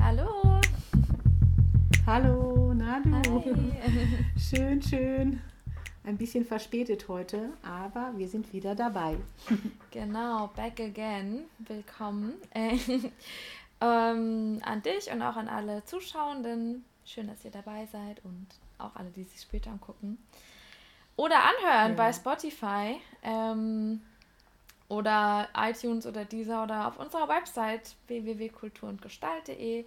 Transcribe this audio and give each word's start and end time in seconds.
Hallo. 0.00 0.60
Hallo, 2.06 2.74
na 2.74 3.00
du. 3.00 3.42
Schön, 4.36 4.82
schön. 4.82 5.40
Ein 6.04 6.18
bisschen 6.18 6.44
verspätet 6.44 7.06
heute, 7.08 7.50
aber 7.62 8.12
wir 8.16 8.28
sind 8.28 8.52
wieder 8.52 8.74
dabei. 8.74 9.16
Genau, 9.92 10.48
back 10.56 10.80
again. 10.80 11.44
Willkommen 11.58 12.34
äh, 12.54 12.78
ähm, 13.80 14.58
an 14.64 14.82
dich 14.82 15.12
und 15.12 15.22
auch 15.22 15.36
an 15.36 15.48
alle 15.48 15.84
Zuschauenden. 15.84 16.84
Schön, 17.04 17.26
dass 17.28 17.44
ihr 17.44 17.50
dabei 17.50 17.86
seid 17.92 18.24
und 18.24 18.46
auch 18.78 18.96
alle, 18.96 19.10
die 19.10 19.24
sich 19.24 19.40
später 19.40 19.70
angucken. 19.70 20.18
Oder 21.16 21.36
anhören 21.36 21.90
ja. 21.90 21.96
bei 21.96 22.12
Spotify 22.12 23.00
ähm, 23.22 24.00
oder 24.92 25.48
iTunes 25.56 26.06
oder 26.06 26.26
dieser 26.26 26.64
oder 26.64 26.86
auf 26.86 26.98
unserer 26.98 27.26
Website 27.26 27.94
www.kulturundgestalt.de. 28.08 29.86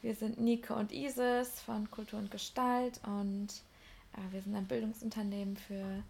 Wir 0.00 0.14
sind 0.14 0.40
Nike 0.40 0.70
und 0.70 0.92
Isis 0.92 1.60
von 1.60 1.90
Kultur 1.90 2.18
und 2.18 2.30
Gestalt 2.30 2.98
und 3.04 3.48
äh, 4.14 4.32
wir 4.32 4.40
sind 4.40 4.56
ein 4.56 4.66
Bildungsunternehmen 4.66 5.58
für 5.58 6.02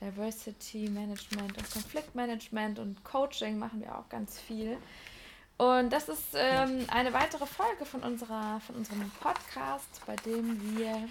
Diversity 0.00 0.90
Management 0.90 1.56
und 1.56 1.70
Konfliktmanagement 1.70 2.78
und 2.78 3.02
Coaching 3.04 3.58
machen 3.58 3.80
wir 3.80 3.96
auch 3.96 4.08
ganz 4.10 4.38
viel. 4.38 4.76
Und 5.56 5.90
das 5.90 6.10
ist 6.10 6.34
ähm, 6.34 6.84
eine 6.88 7.12
weitere 7.14 7.46
Folge 7.46 7.86
von, 7.86 8.02
unserer, 8.02 8.60
von 8.66 8.76
unserem 8.76 9.10
Podcast, 9.20 10.02
bei 10.04 10.16
dem 10.16 10.76
wir 10.76 11.08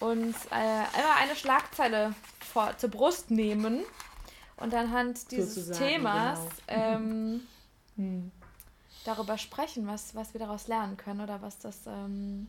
uns 0.00 0.44
äh, 0.46 0.98
immer 0.98 1.16
eine 1.20 1.36
Schlagzeile 1.36 2.14
vor, 2.40 2.76
zur 2.76 2.90
Brust 2.90 3.30
nehmen 3.30 3.84
und 4.62 4.74
anhand 4.74 5.30
dieses 5.30 5.54
Sozusagen, 5.54 5.78
Themas 5.78 6.38
genau. 6.66 6.80
ähm, 6.80 7.40
hm 7.96 8.32
darüber 9.04 9.38
sprechen, 9.38 9.86
was, 9.86 10.14
was 10.14 10.34
wir 10.34 10.40
daraus 10.40 10.68
lernen 10.68 10.96
können 10.96 11.20
oder 11.20 11.42
was 11.42 11.58
das 11.58 11.80
ähm, 11.86 12.48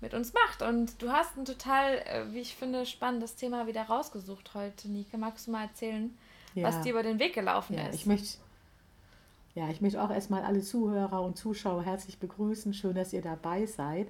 mit 0.00 0.14
uns 0.14 0.32
macht. 0.32 0.62
Und 0.62 1.00
du 1.02 1.12
hast 1.12 1.36
ein 1.36 1.44
total, 1.44 1.98
äh, 1.98 2.24
wie 2.32 2.40
ich 2.40 2.54
finde, 2.54 2.86
spannendes 2.86 3.36
Thema 3.36 3.66
wieder 3.66 3.82
rausgesucht 3.82 4.54
heute, 4.54 4.88
Nike. 4.88 5.16
Magst 5.16 5.46
du 5.46 5.50
mal 5.50 5.64
erzählen, 5.64 6.16
ja. 6.54 6.66
was 6.66 6.80
dir 6.82 6.92
über 6.92 7.02
den 7.02 7.18
Weg 7.18 7.34
gelaufen 7.34 7.74
ja, 7.74 7.86
ist? 7.86 7.94
Ich 7.94 8.06
möchte 8.06 8.38
ja, 9.58 9.68
ich 9.70 9.80
möchte 9.80 10.00
auch 10.00 10.10
erstmal 10.10 10.42
alle 10.42 10.60
Zuhörer 10.60 11.20
und 11.20 11.36
Zuschauer 11.36 11.82
herzlich 11.82 12.20
begrüßen. 12.20 12.72
Schön, 12.74 12.94
dass 12.94 13.12
ihr 13.12 13.22
dabei 13.22 13.66
seid. 13.66 14.06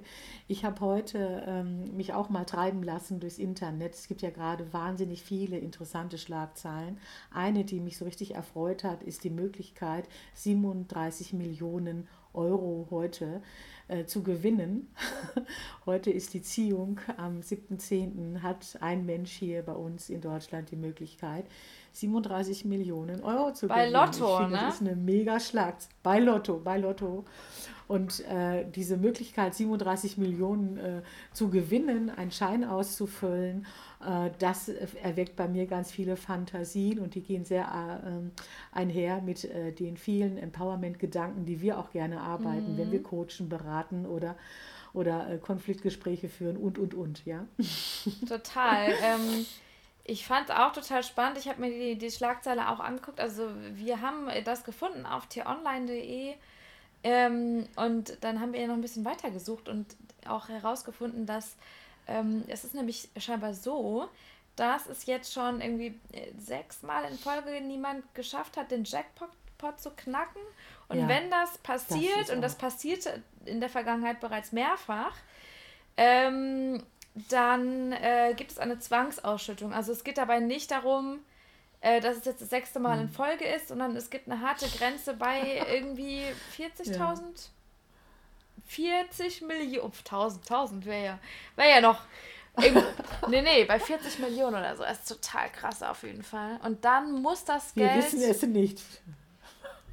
Ich 0.47 0.63
habe 0.63 0.79
heute 0.81 1.43
ähm, 1.47 1.97
mich 1.97 2.13
auch 2.13 2.29
mal 2.29 2.45
treiben 2.45 2.83
lassen 2.83 3.19
durchs 3.19 3.39
Internet. 3.39 3.95
Es 3.95 4.07
gibt 4.07 4.21
ja 4.21 4.29
gerade 4.29 4.71
wahnsinnig 4.73 5.23
viele 5.23 5.57
interessante 5.57 6.19
Schlagzeilen. 6.19 6.99
Eine, 7.33 7.65
die 7.65 7.79
mich 7.79 7.97
so 7.97 8.05
richtig 8.05 8.35
erfreut 8.35 8.83
hat, 8.83 9.01
ist 9.01 9.23
die 9.23 9.31
Möglichkeit, 9.31 10.07
37 10.35 11.33
Millionen 11.33 12.07
Euro 12.33 12.87
heute 12.91 13.41
äh, 13.87 14.05
zu 14.05 14.21
gewinnen. 14.21 14.87
heute 15.87 16.11
ist 16.11 16.35
die 16.35 16.43
Ziehung. 16.43 16.99
Am 17.17 17.39
7.10. 17.39 18.43
hat 18.43 18.77
ein 18.81 19.03
Mensch 19.07 19.31
hier 19.31 19.63
bei 19.63 19.73
uns 19.73 20.11
in 20.11 20.21
Deutschland 20.21 20.69
die 20.69 20.75
Möglichkeit, 20.75 21.45
37 21.93 22.65
Millionen 22.65 23.23
Euro 23.23 23.53
zu 23.53 23.67
bei 23.67 23.87
gewinnen. 23.87 23.93
Lotto, 23.93 24.37
finde, 24.37 24.51
ne? 24.51 24.61
Das 24.61 24.75
ist 24.75 24.81
eine 24.81 24.95
mega 24.95 25.39
Schlag. 25.39 25.75
Bei 26.03 26.19
Lotto, 26.19 26.59
bei 26.59 26.77
Lotto. 26.77 27.25
Und 27.87 28.23
äh, 28.27 28.69
diese 28.69 28.97
Möglichkeit, 28.97 29.55
37 29.55 30.19
Millionen 30.19 30.77
äh, 30.77 31.01
zu 31.33 31.49
gewinnen, 31.49 32.11
einen 32.11 32.29
Schein 32.29 32.63
auszufüllen, 32.63 33.65
äh, 34.05 34.29
das 34.37 34.69
erweckt 34.69 35.35
bei 35.35 35.47
mir 35.47 35.65
ganz 35.65 35.91
viele 35.91 36.15
Fantasien 36.15 36.99
und 36.99 37.15
die 37.15 37.23
gehen 37.23 37.45
sehr 37.45 37.63
äh, 37.63 38.77
einher 38.77 39.23
mit 39.23 39.43
äh, 39.43 39.71
den 39.71 39.97
vielen 39.97 40.37
Empowerment-Gedanken, 40.37 41.45
die 41.45 41.61
wir 41.61 41.79
auch 41.79 41.89
gerne 41.89 42.21
arbeiten, 42.21 42.73
mhm. 42.73 42.77
wenn 42.77 42.91
wir 42.91 43.01
coachen, 43.01 43.49
beraten 43.49 44.05
oder 44.05 44.35
oder 44.93 45.29
äh, 45.29 45.37
Konfliktgespräche 45.37 46.29
führen 46.29 46.57
und, 46.57 46.77
und, 46.77 46.93
und, 46.93 47.25
ja. 47.25 47.45
Total. 48.27 48.89
ähm, 49.03 49.45
ich 50.09 50.25
fand 50.25 50.49
es 50.49 50.55
auch 50.55 50.73
total 50.73 51.03
spannend. 51.03 51.37
Ich 51.37 51.47
habe 51.47 51.61
mir 51.61 51.69
die, 51.69 51.97
die 51.97 52.09
Schlagzeile 52.09 52.69
auch 52.69 52.79
angeguckt. 52.79 53.19
Also 53.19 53.49
wir 53.73 54.01
haben 54.01 54.27
das 54.43 54.63
gefunden 54.63 55.05
auf 55.05 55.27
t-online.de 55.27 56.35
ähm, 57.03 57.67
und 57.75 58.17
dann 58.21 58.41
haben 58.41 58.53
wir 58.53 58.67
noch 58.67 58.73
ein 58.73 58.81
bisschen 58.81 59.05
weiter 59.05 59.29
gesucht 59.29 59.69
und 59.69 59.85
auch 60.27 60.49
herausgefunden, 60.49 61.25
dass 61.25 61.55
ähm, 62.07 62.43
es 62.47 62.63
ist 62.63 62.73
nämlich 62.73 63.09
scheinbar 63.17 63.53
so, 63.53 64.09
dass 64.55 64.87
es 64.87 65.05
jetzt 65.05 65.31
schon 65.31 65.61
irgendwie 65.61 65.99
äh, 66.11 66.31
sechsmal 66.37 67.05
in 67.09 67.17
Folge 67.17 67.61
niemand 67.61 68.03
geschafft 68.15 68.57
hat, 68.57 68.71
den 68.71 68.83
Jackpot 68.83 69.29
zu 69.77 69.91
knacken. 69.91 70.41
Und 70.87 70.99
ja, 70.99 71.07
wenn 71.07 71.29
das 71.29 71.57
passiert, 71.59 72.21
das 72.21 72.29
und 72.31 72.41
das 72.41 72.55
passierte 72.55 73.21
in 73.45 73.59
der 73.59 73.69
Vergangenheit 73.69 74.19
bereits 74.19 74.51
mehrfach, 74.51 75.15
ähm, 75.97 76.83
dann 77.15 77.91
äh, 77.93 78.33
gibt 78.35 78.51
es 78.51 78.59
eine 78.59 78.79
Zwangsausschüttung. 78.79 79.73
Also 79.73 79.91
es 79.91 80.03
geht 80.03 80.17
dabei 80.17 80.39
nicht 80.39 80.71
darum, 80.71 81.19
äh, 81.81 82.01
dass 82.01 82.17
es 82.17 82.25
jetzt 82.25 82.41
das 82.41 82.49
sechste 82.49 82.79
Mal 82.79 82.95
in 82.95 83.07
hm. 83.07 83.13
Folge 83.13 83.45
ist, 83.45 83.69
sondern 83.69 83.95
es 83.95 84.09
gibt 84.09 84.29
eine 84.29 84.41
harte 84.41 84.67
Grenze 84.67 85.13
bei 85.13 85.63
irgendwie 85.73 86.23
40.000. 86.57 86.97
Ja. 86.97 87.15
40 88.67 89.41
Millionen, 89.41 89.91
1000, 89.91 90.43
1000 90.43 90.85
wäre 90.85 91.03
ja, 91.03 91.19
wär 91.55 91.69
ja 91.69 91.81
noch. 91.81 92.01
nee, 93.29 93.41
nee, 93.41 93.65
bei 93.65 93.79
40 93.79 94.19
Millionen 94.19 94.57
oder 94.57 94.75
so. 94.75 94.83
Das 94.83 94.99
ist 94.99 95.07
total 95.07 95.49
krass 95.49 95.81
auf 95.81 96.03
jeden 96.03 96.23
Fall. 96.23 96.59
Und 96.63 96.83
dann 96.85 97.21
muss 97.21 97.45
das 97.45 97.73
Geld. 97.73 97.95
Wir 97.95 98.03
wissen 98.03 98.21
es 98.21 98.41
nicht. 98.43 98.83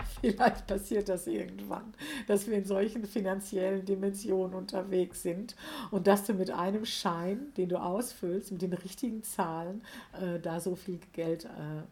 Vielleicht 0.21 0.67
passiert 0.67 1.09
das 1.09 1.27
irgendwann, 1.27 1.95
dass 2.27 2.47
wir 2.47 2.57
in 2.57 2.65
solchen 2.65 3.05
finanziellen 3.07 3.85
Dimensionen 3.85 4.55
unterwegs 4.55 5.23
sind 5.23 5.57
und 5.91 6.07
dass 6.07 6.25
du 6.25 6.35
mit 6.35 6.51
einem 6.51 6.85
Schein, 6.85 7.53
den 7.57 7.69
du 7.69 7.77
ausfüllst, 7.77 8.53
mit 8.53 8.63
den 8.63 8.73
richtigen 8.73 9.23
Zahlen, 9.23 9.85
äh, 10.21 10.39
da 10.41 10.61
so 10.61 10.75
viel 10.77 11.01
Geld 11.13 11.45
äh, 11.45 11.49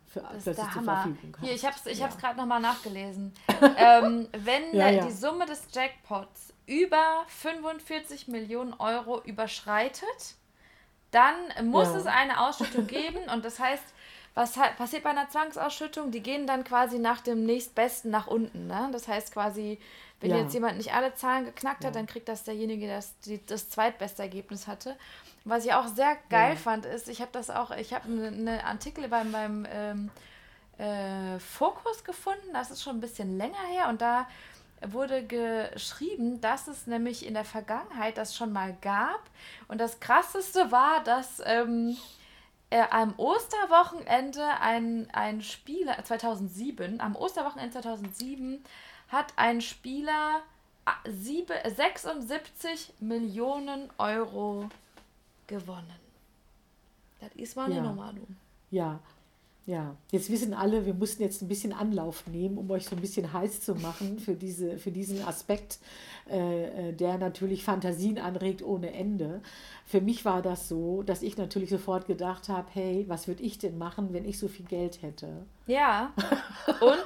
für 0.06 0.20
das 0.20 0.44
dass 0.44 0.56
zur 0.72 0.82
Verfügung 0.82 1.36
hast. 1.38 1.44
Hier, 1.44 1.54
ich 1.54 1.64
habe 1.64 1.76
es 1.76 1.86
ich 1.86 1.98
ja. 1.98 2.08
gerade 2.08 2.38
nochmal 2.38 2.60
nachgelesen. 2.60 3.32
ähm, 3.76 4.28
wenn 4.32 4.74
ja, 4.74 4.88
ja. 4.88 5.06
die 5.06 5.12
Summe 5.12 5.46
des 5.46 5.68
Jackpots 5.72 6.52
über 6.66 7.24
45 7.28 8.28
Millionen 8.28 8.72
Euro 8.74 9.20
überschreitet, 9.22 10.36
dann 11.10 11.70
muss 11.70 11.88
es 11.88 12.06
eine 12.06 12.40
Ausschüttung 12.40 12.86
geben 12.86 13.18
und 13.32 13.44
das 13.44 13.60
heißt, 13.60 13.84
was 14.34 14.52
passiert 14.52 15.04
bei 15.04 15.10
einer 15.10 15.28
Zwangsausschüttung? 15.28 16.10
Die 16.10 16.22
gehen 16.22 16.46
dann 16.46 16.64
quasi 16.64 16.98
nach 16.98 17.20
dem 17.20 17.46
nächstbesten 17.46 18.10
nach 18.10 18.26
unten. 18.26 18.66
Ne? 18.66 18.88
Das 18.92 19.06
heißt 19.06 19.32
quasi, 19.32 19.78
wenn 20.20 20.30
ja. 20.30 20.38
jetzt 20.38 20.54
jemand 20.54 20.76
nicht 20.76 20.92
alle 20.92 21.14
Zahlen 21.14 21.44
geknackt 21.44 21.84
hat, 21.84 21.94
ja. 21.94 22.00
dann 22.00 22.06
kriegt 22.06 22.28
das 22.28 22.42
derjenige, 22.42 22.86
der 22.86 22.96
das, 22.96 23.14
das 23.46 23.70
zweitbeste 23.70 24.22
Ergebnis 24.22 24.66
hatte. 24.66 24.96
Was 25.44 25.64
ich 25.64 25.72
auch 25.72 25.86
sehr 25.86 26.16
geil 26.30 26.54
ja. 26.54 26.56
fand, 26.56 26.86
ist, 26.86 27.08
ich 27.08 27.20
habe 27.20 27.30
das 27.32 27.50
auch, 27.50 27.70
ich 27.70 27.92
habe 27.92 28.06
eine 28.06 28.32
ne 28.32 28.64
Artikel 28.64 29.06
beim, 29.08 29.30
beim 29.30 29.66
ähm, 29.70 30.10
äh, 30.78 31.38
Fokus 31.38 32.02
gefunden, 32.02 32.52
das 32.52 32.70
ist 32.70 32.82
schon 32.82 32.96
ein 32.96 33.00
bisschen 33.00 33.38
länger 33.38 33.62
her 33.70 33.88
und 33.88 34.00
da 34.00 34.26
wurde 34.86 35.24
geschrieben, 35.24 36.40
dass 36.40 36.66
es 36.66 36.86
nämlich 36.86 37.24
in 37.24 37.34
der 37.34 37.44
Vergangenheit 37.44 38.18
das 38.18 38.36
schon 38.36 38.52
mal 38.52 38.76
gab. 38.82 39.20
Und 39.68 39.80
das 39.80 40.00
Krasseste 40.00 40.72
war, 40.72 41.02
dass 41.04 41.40
ähm, 41.44 41.96
äh, 42.70 42.84
am 42.90 43.14
Osterwochenende 43.16 44.44
ein, 44.60 45.08
ein 45.12 45.42
Spieler, 45.42 46.02
2007, 46.02 47.00
am 47.00 47.16
Osterwochenende 47.16 47.80
2007 47.80 48.64
hat 49.08 49.32
ein 49.36 49.60
Spieler 49.60 50.42
7, 51.06 51.54
76 51.74 52.92
Millionen 53.00 53.90
Euro 53.98 54.68
gewonnen. 55.46 56.00
Das 57.20 57.32
ist 57.36 57.56
mal 57.56 57.66
eine 57.66 57.76
ja. 57.76 57.82
Nummer, 57.82 58.12
du. 58.12 58.26
Ja, 58.70 58.98
ja, 59.66 59.96
jetzt 60.10 60.30
wissen 60.30 60.52
alle, 60.52 60.84
wir 60.84 60.92
mussten 60.92 61.22
jetzt 61.22 61.40
ein 61.40 61.48
bisschen 61.48 61.72
Anlauf 61.72 62.26
nehmen, 62.26 62.58
um 62.58 62.70
euch 62.70 62.84
so 62.84 62.96
ein 62.96 63.00
bisschen 63.00 63.32
heiß 63.32 63.62
zu 63.62 63.74
machen 63.74 64.18
für, 64.18 64.34
diese, 64.34 64.78
für 64.78 64.90
diesen 64.90 65.24
Aspekt, 65.24 65.78
äh, 66.30 66.90
äh, 66.90 66.92
der 66.92 67.16
natürlich 67.16 67.64
Fantasien 67.64 68.18
anregt 68.18 68.62
ohne 68.62 68.92
Ende. 68.92 69.40
Für 69.86 70.02
mich 70.02 70.24
war 70.24 70.42
das 70.42 70.68
so, 70.68 71.02
dass 71.02 71.22
ich 71.22 71.38
natürlich 71.38 71.70
sofort 71.70 72.06
gedacht 72.06 72.48
habe, 72.48 72.68
hey, 72.72 73.04
was 73.08 73.26
würde 73.26 73.42
ich 73.42 73.58
denn 73.58 73.78
machen, 73.78 74.12
wenn 74.12 74.26
ich 74.26 74.38
so 74.38 74.48
viel 74.48 74.66
Geld 74.66 75.00
hätte? 75.00 75.46
Ja. 75.66 76.12
Und 76.80 77.04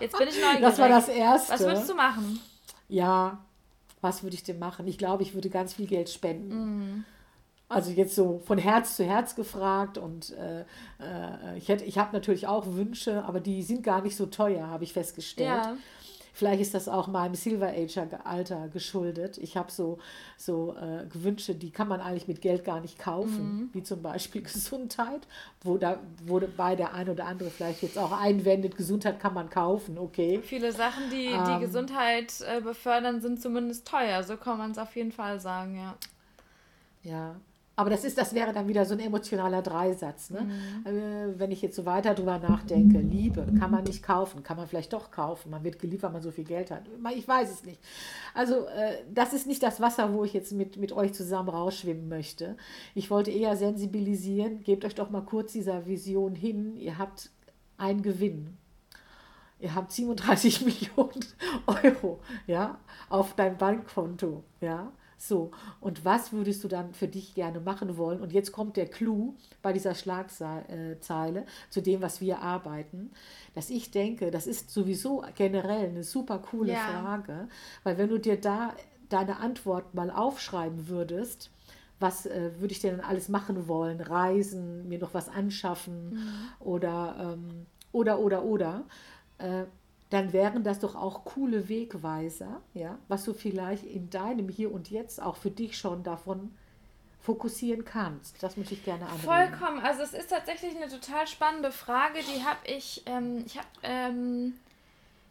Jetzt 0.00 0.18
bin 0.18 0.28
ich 0.28 0.40
neugierig. 0.40 0.60
Das 0.60 0.78
war 0.78 0.88
das 0.88 1.08
Erste. 1.08 1.52
Was 1.52 1.60
würdest 1.60 1.88
du 1.88 1.94
machen? 1.94 2.40
Ja, 2.88 3.38
was 4.00 4.22
würde 4.22 4.34
ich 4.34 4.42
denn 4.42 4.58
machen? 4.58 4.86
Ich 4.86 4.98
glaube, 4.98 5.22
ich 5.22 5.34
würde 5.34 5.48
ganz 5.48 5.74
viel 5.74 5.86
Geld 5.86 6.10
spenden. 6.10 6.54
Mhm. 6.54 7.04
Also 7.68 7.90
jetzt 7.90 8.14
so 8.14 8.42
von 8.44 8.58
Herz 8.58 8.96
zu 8.96 9.04
Herz 9.04 9.34
gefragt 9.34 9.96
und 9.98 10.32
äh, 10.32 10.60
äh, 10.60 11.56
ich, 11.56 11.68
hätte, 11.68 11.84
ich 11.84 11.98
habe 11.98 12.12
natürlich 12.12 12.46
auch 12.46 12.66
Wünsche, 12.66 13.24
aber 13.24 13.40
die 13.40 13.62
sind 13.62 13.82
gar 13.82 14.02
nicht 14.02 14.16
so 14.16 14.26
teuer, 14.26 14.68
habe 14.68 14.84
ich 14.84 14.92
festgestellt. 14.92 15.48
Ja. 15.48 15.76
Vielleicht 16.36 16.60
ist 16.60 16.74
das 16.74 16.88
auch 16.88 17.06
meinem 17.06 17.36
Silver 17.36 17.68
Age 17.68 18.00
Alter 18.24 18.68
geschuldet. 18.68 19.38
Ich 19.38 19.56
habe 19.56 19.70
so, 19.70 19.98
so 20.36 20.74
äh, 20.74 21.06
Wünsche, 21.14 21.54
die 21.54 21.70
kann 21.70 21.86
man 21.86 22.00
eigentlich 22.00 22.26
mit 22.26 22.42
Geld 22.42 22.64
gar 22.64 22.80
nicht 22.80 22.98
kaufen, 22.98 23.70
wie 23.72 23.84
zum 23.84 24.02
Beispiel 24.02 24.42
Gesundheit, 24.52 25.28
wo 25.62 25.78
da 25.78 26.00
wurde 26.26 26.48
bei 26.48 26.74
der 26.74 26.92
ein 26.92 27.08
oder 27.08 27.26
andere 27.26 27.50
vielleicht 27.50 27.82
jetzt 27.82 27.96
auch 27.96 28.10
einwendet, 28.10 28.76
Gesundheit 28.76 29.20
kann 29.20 29.32
man 29.32 29.48
kaufen, 29.48 29.96
okay. 29.96 30.40
Viele 30.42 30.72
Sachen, 30.72 31.04
die 31.08 31.28
die 31.28 31.52
Ähm. 31.52 31.60
Gesundheit 31.60 32.34
äh, 32.40 32.60
befördern, 32.60 33.20
sind 33.20 33.40
zumindest 33.40 33.86
teuer. 33.86 34.24
So 34.24 34.36
kann 34.36 34.58
man 34.58 34.72
es 34.72 34.78
auf 34.78 34.96
jeden 34.96 35.12
Fall 35.12 35.38
sagen, 35.38 35.76
ja. 35.76 35.94
Ja. 37.04 37.36
Aber 37.76 37.90
das 37.90 38.04
ist, 38.04 38.18
das 38.18 38.34
wäre 38.34 38.52
dann 38.52 38.68
wieder 38.68 38.84
so 38.84 38.94
ein 38.94 39.00
emotionaler 39.00 39.60
Dreisatz. 39.60 40.30
Ne? 40.30 40.48
Äh, 40.84 41.38
wenn 41.38 41.50
ich 41.50 41.60
jetzt 41.60 41.74
so 41.74 41.84
weiter 41.84 42.14
drüber 42.14 42.38
nachdenke, 42.38 42.98
Liebe 42.98 43.46
kann 43.58 43.70
man 43.70 43.84
nicht 43.84 44.02
kaufen, 44.02 44.42
kann 44.44 44.56
man 44.56 44.68
vielleicht 44.68 44.92
doch 44.92 45.10
kaufen. 45.10 45.50
Man 45.50 45.64
wird 45.64 45.80
geliebt, 45.80 46.04
weil 46.04 46.12
man 46.12 46.22
so 46.22 46.30
viel 46.30 46.44
Geld 46.44 46.70
hat. 46.70 46.82
Ich 47.16 47.26
weiß 47.26 47.50
es 47.50 47.64
nicht. 47.64 47.80
Also 48.32 48.66
äh, 48.66 48.98
das 49.12 49.32
ist 49.32 49.46
nicht 49.46 49.62
das 49.62 49.80
Wasser, 49.80 50.12
wo 50.12 50.24
ich 50.24 50.32
jetzt 50.32 50.52
mit, 50.52 50.76
mit 50.76 50.92
euch 50.92 51.12
zusammen 51.14 51.48
rausschwimmen 51.48 52.08
möchte. 52.08 52.56
Ich 52.94 53.10
wollte 53.10 53.32
eher 53.32 53.56
sensibilisieren. 53.56 54.62
Gebt 54.62 54.84
euch 54.84 54.94
doch 54.94 55.10
mal 55.10 55.22
kurz 55.22 55.52
dieser 55.52 55.86
Vision 55.86 56.36
hin. 56.36 56.76
Ihr 56.76 56.98
habt 56.98 57.30
einen 57.76 58.02
Gewinn. 58.02 58.56
Ihr 59.58 59.74
habt 59.74 59.92
37 59.92 60.60
Millionen 60.64 61.24
Euro, 61.66 62.20
ja, 62.46 62.78
auf 63.08 63.34
deinem 63.34 63.56
Bankkonto, 63.56 64.44
ja. 64.60 64.92
So, 65.16 65.50
und 65.80 66.04
was 66.04 66.32
würdest 66.32 66.64
du 66.64 66.68
dann 66.68 66.92
für 66.94 67.08
dich 67.08 67.34
gerne 67.34 67.60
machen 67.60 67.96
wollen? 67.96 68.20
Und 68.20 68.32
jetzt 68.32 68.52
kommt 68.52 68.76
der 68.76 68.86
Clou 68.86 69.34
bei 69.62 69.72
dieser 69.72 69.94
Schlagzeile 69.94 71.46
zu 71.70 71.80
dem, 71.80 72.02
was 72.02 72.20
wir 72.20 72.40
arbeiten, 72.40 73.10
dass 73.54 73.70
ich 73.70 73.90
denke, 73.90 74.30
das 74.30 74.46
ist 74.46 74.70
sowieso 74.70 75.24
generell 75.36 75.88
eine 75.88 76.04
super 76.04 76.38
coole 76.38 76.72
Ja. 76.72 76.78
Frage, 76.78 77.48
weil 77.84 77.98
wenn 77.98 78.08
du 78.08 78.18
dir 78.18 78.40
da 78.40 78.74
deine 79.08 79.38
Antwort 79.38 79.94
mal 79.94 80.10
aufschreiben 80.10 80.88
würdest, 80.88 81.50
was 82.00 82.26
äh, 82.26 82.50
würde 82.58 82.72
ich 82.72 82.80
denn 82.80 83.00
alles 83.00 83.28
machen 83.28 83.68
wollen? 83.68 84.00
Reisen, 84.00 84.88
mir 84.88 84.98
noch 84.98 85.14
was 85.14 85.28
anschaffen 85.28 86.18
oder, 86.60 87.34
ähm, 87.34 87.66
oder, 87.92 88.18
oder, 88.18 88.44
oder. 88.44 88.84
Äh, 89.38 89.64
dann 90.14 90.32
wären 90.32 90.62
das 90.64 90.78
doch 90.78 90.94
auch 90.94 91.24
coole 91.24 91.68
Wegweiser, 91.68 92.60
ja, 92.72 92.98
was 93.08 93.24
du 93.24 93.34
vielleicht 93.34 93.84
in 93.84 94.08
deinem 94.10 94.48
Hier 94.48 94.72
und 94.72 94.90
Jetzt 94.90 95.20
auch 95.20 95.36
für 95.36 95.50
dich 95.50 95.76
schon 95.76 96.02
davon 96.02 96.54
fokussieren 97.20 97.84
kannst. 97.84 98.42
Das 98.42 98.56
möchte 98.56 98.74
ich 98.74 98.84
gerne 98.84 99.06
anregen. 99.06 99.22
Vollkommen. 99.24 99.80
Also 99.80 100.02
es 100.02 100.12
ist 100.12 100.28
tatsächlich 100.30 100.76
eine 100.76 100.88
total 100.88 101.26
spannende 101.26 101.72
Frage. 101.72 102.20
Die 102.20 102.44
habe 102.44 102.58
ich, 102.66 103.02
ähm, 103.06 103.44
ich 103.46 103.56
habe 103.56 103.66
ähm, 103.82 104.52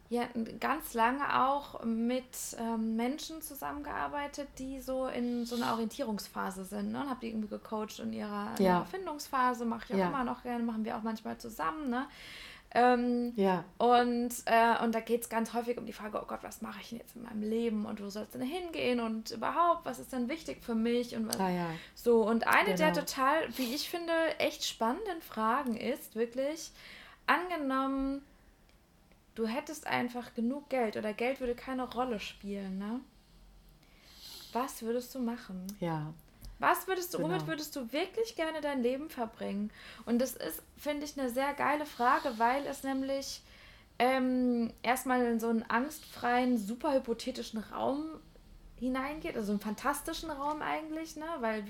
ja 0.10 0.24
ganz 0.60 0.96
lange 0.96 1.44
auch 1.46 1.84
mit 1.86 2.24
ähm, 2.60 2.96
Menschen 2.96 3.42
zusammengearbeitet, 3.44 4.48
die 4.58 4.82
so 4.82 5.06
in 5.08 5.46
so 5.46 5.56
einer 5.56 5.72
Orientierungsphase 5.74 6.66
sind. 6.66 6.92
Ne? 6.92 7.02
Und 7.02 7.10
habe 7.12 7.20
die 7.22 7.30
irgendwie 7.30 7.50
gecoacht 7.50 8.00
in 8.00 8.12
ihrer, 8.12 8.56
Ja. 8.58 8.78
ihrer 8.80 8.86
Findungsphase. 8.86 9.64
Mache 9.64 9.84
ich 9.90 9.94
auch 9.94 10.00
Ja. 10.00 10.08
immer 10.08 10.24
noch 10.24 10.42
gerne, 10.42 10.64
machen 10.64 10.86
wir 10.86 10.98
auch 10.98 11.04
manchmal 11.04 11.38
zusammen. 11.38 11.92
Ne? 11.92 12.08
Ähm, 12.76 13.34
Ja, 13.36 13.64
Und, 13.78 14.32
äh, 14.46 14.84
und 14.84 14.96
da 14.96 15.00
geht 15.00 15.22
es 15.22 15.30
ganz 15.30 15.54
häufig 15.54 15.78
um 15.78 15.86
die 15.86 15.94
Frage, 15.94 16.20
oh 16.22 16.26
Gott, 16.26 16.40
was 16.42 16.62
mache 16.62 16.80
ich 16.82 16.90
denn 16.90 17.00
jetzt 17.00 17.16
in 17.16 17.24
meinem 17.24 17.44
Leben 17.44 17.86
und 17.86 18.02
wo 18.02 18.10
soll 18.10 18.24
es 18.24 18.32
denn 18.32 18.42
hingehen 18.42 19.00
und 19.00 19.32
überhaupt, 19.32 19.86
was 19.86 20.00
ist 20.00 20.12
denn 20.12 20.28
wichtig 20.28 20.64
für 20.64 20.74
mich 20.76 21.16
und 21.16 21.28
was, 21.28 21.40
ah, 21.40 21.50
ja. 21.50 21.68
so, 21.94 22.24
und 22.24 22.48
eine 22.48 22.74
der 22.76 22.90
Genau. 22.92 23.02
total, 23.02 23.48
wie 23.58 23.76
ich 23.76 23.90
finde, 23.90 24.12
echt 24.40 24.66
spannenden 24.66 25.22
Fragen 25.22 25.78
ist 25.78 26.16
wirklich, 26.16 26.72
angenommen, 27.28 28.24
du 29.36 29.48
hättest 29.48 29.86
einfach 29.88 30.34
genug 30.34 30.70
Geld 30.70 30.98
oder 30.98 31.14
Geld 31.14 31.40
würde 31.40 31.56
keine 31.56 31.84
Rolle 31.92 32.20
spielen, 32.20 32.80
ne? 32.80 33.00
Was 34.52 34.82
würdest 34.84 35.14
du 35.16 35.20
machen? 35.20 35.66
ja. 35.80 36.14
Was 36.60 36.88
würdest 36.88 37.14
du, 37.14 37.20
womit 37.22 37.40
Genau. 37.40 37.48
würdest 37.48 37.76
du 37.76 37.92
wirklich 37.92 38.36
gerne 38.36 38.62
dein 38.62 38.82
Leben 38.82 39.10
verbringen? 39.10 39.72
Und 40.06 40.20
das 40.20 40.34
ist, 40.36 40.62
finde 40.78 41.06
ich, 41.06 41.20
eine 41.20 41.30
sehr 41.30 41.54
geile 41.54 41.86
Frage, 41.86 42.34
weil 42.38 42.66
es 42.68 42.84
nämlich 42.84 43.42
ähm, 44.00 44.72
erstmal 44.82 45.24
in 45.26 45.40
so 45.40 45.50
einen 45.50 45.64
angstfreien, 45.64 46.58
super 46.58 46.94
hypothetischen 46.94 47.60
Raum 47.60 48.06
hineingeht, 48.80 49.36
also 49.38 49.52
einen 49.52 49.62
fantastischen 49.62 50.30
Raum 50.30 50.62
eigentlich, 50.62 51.16
ne? 51.16 51.26
Weil 51.40 51.64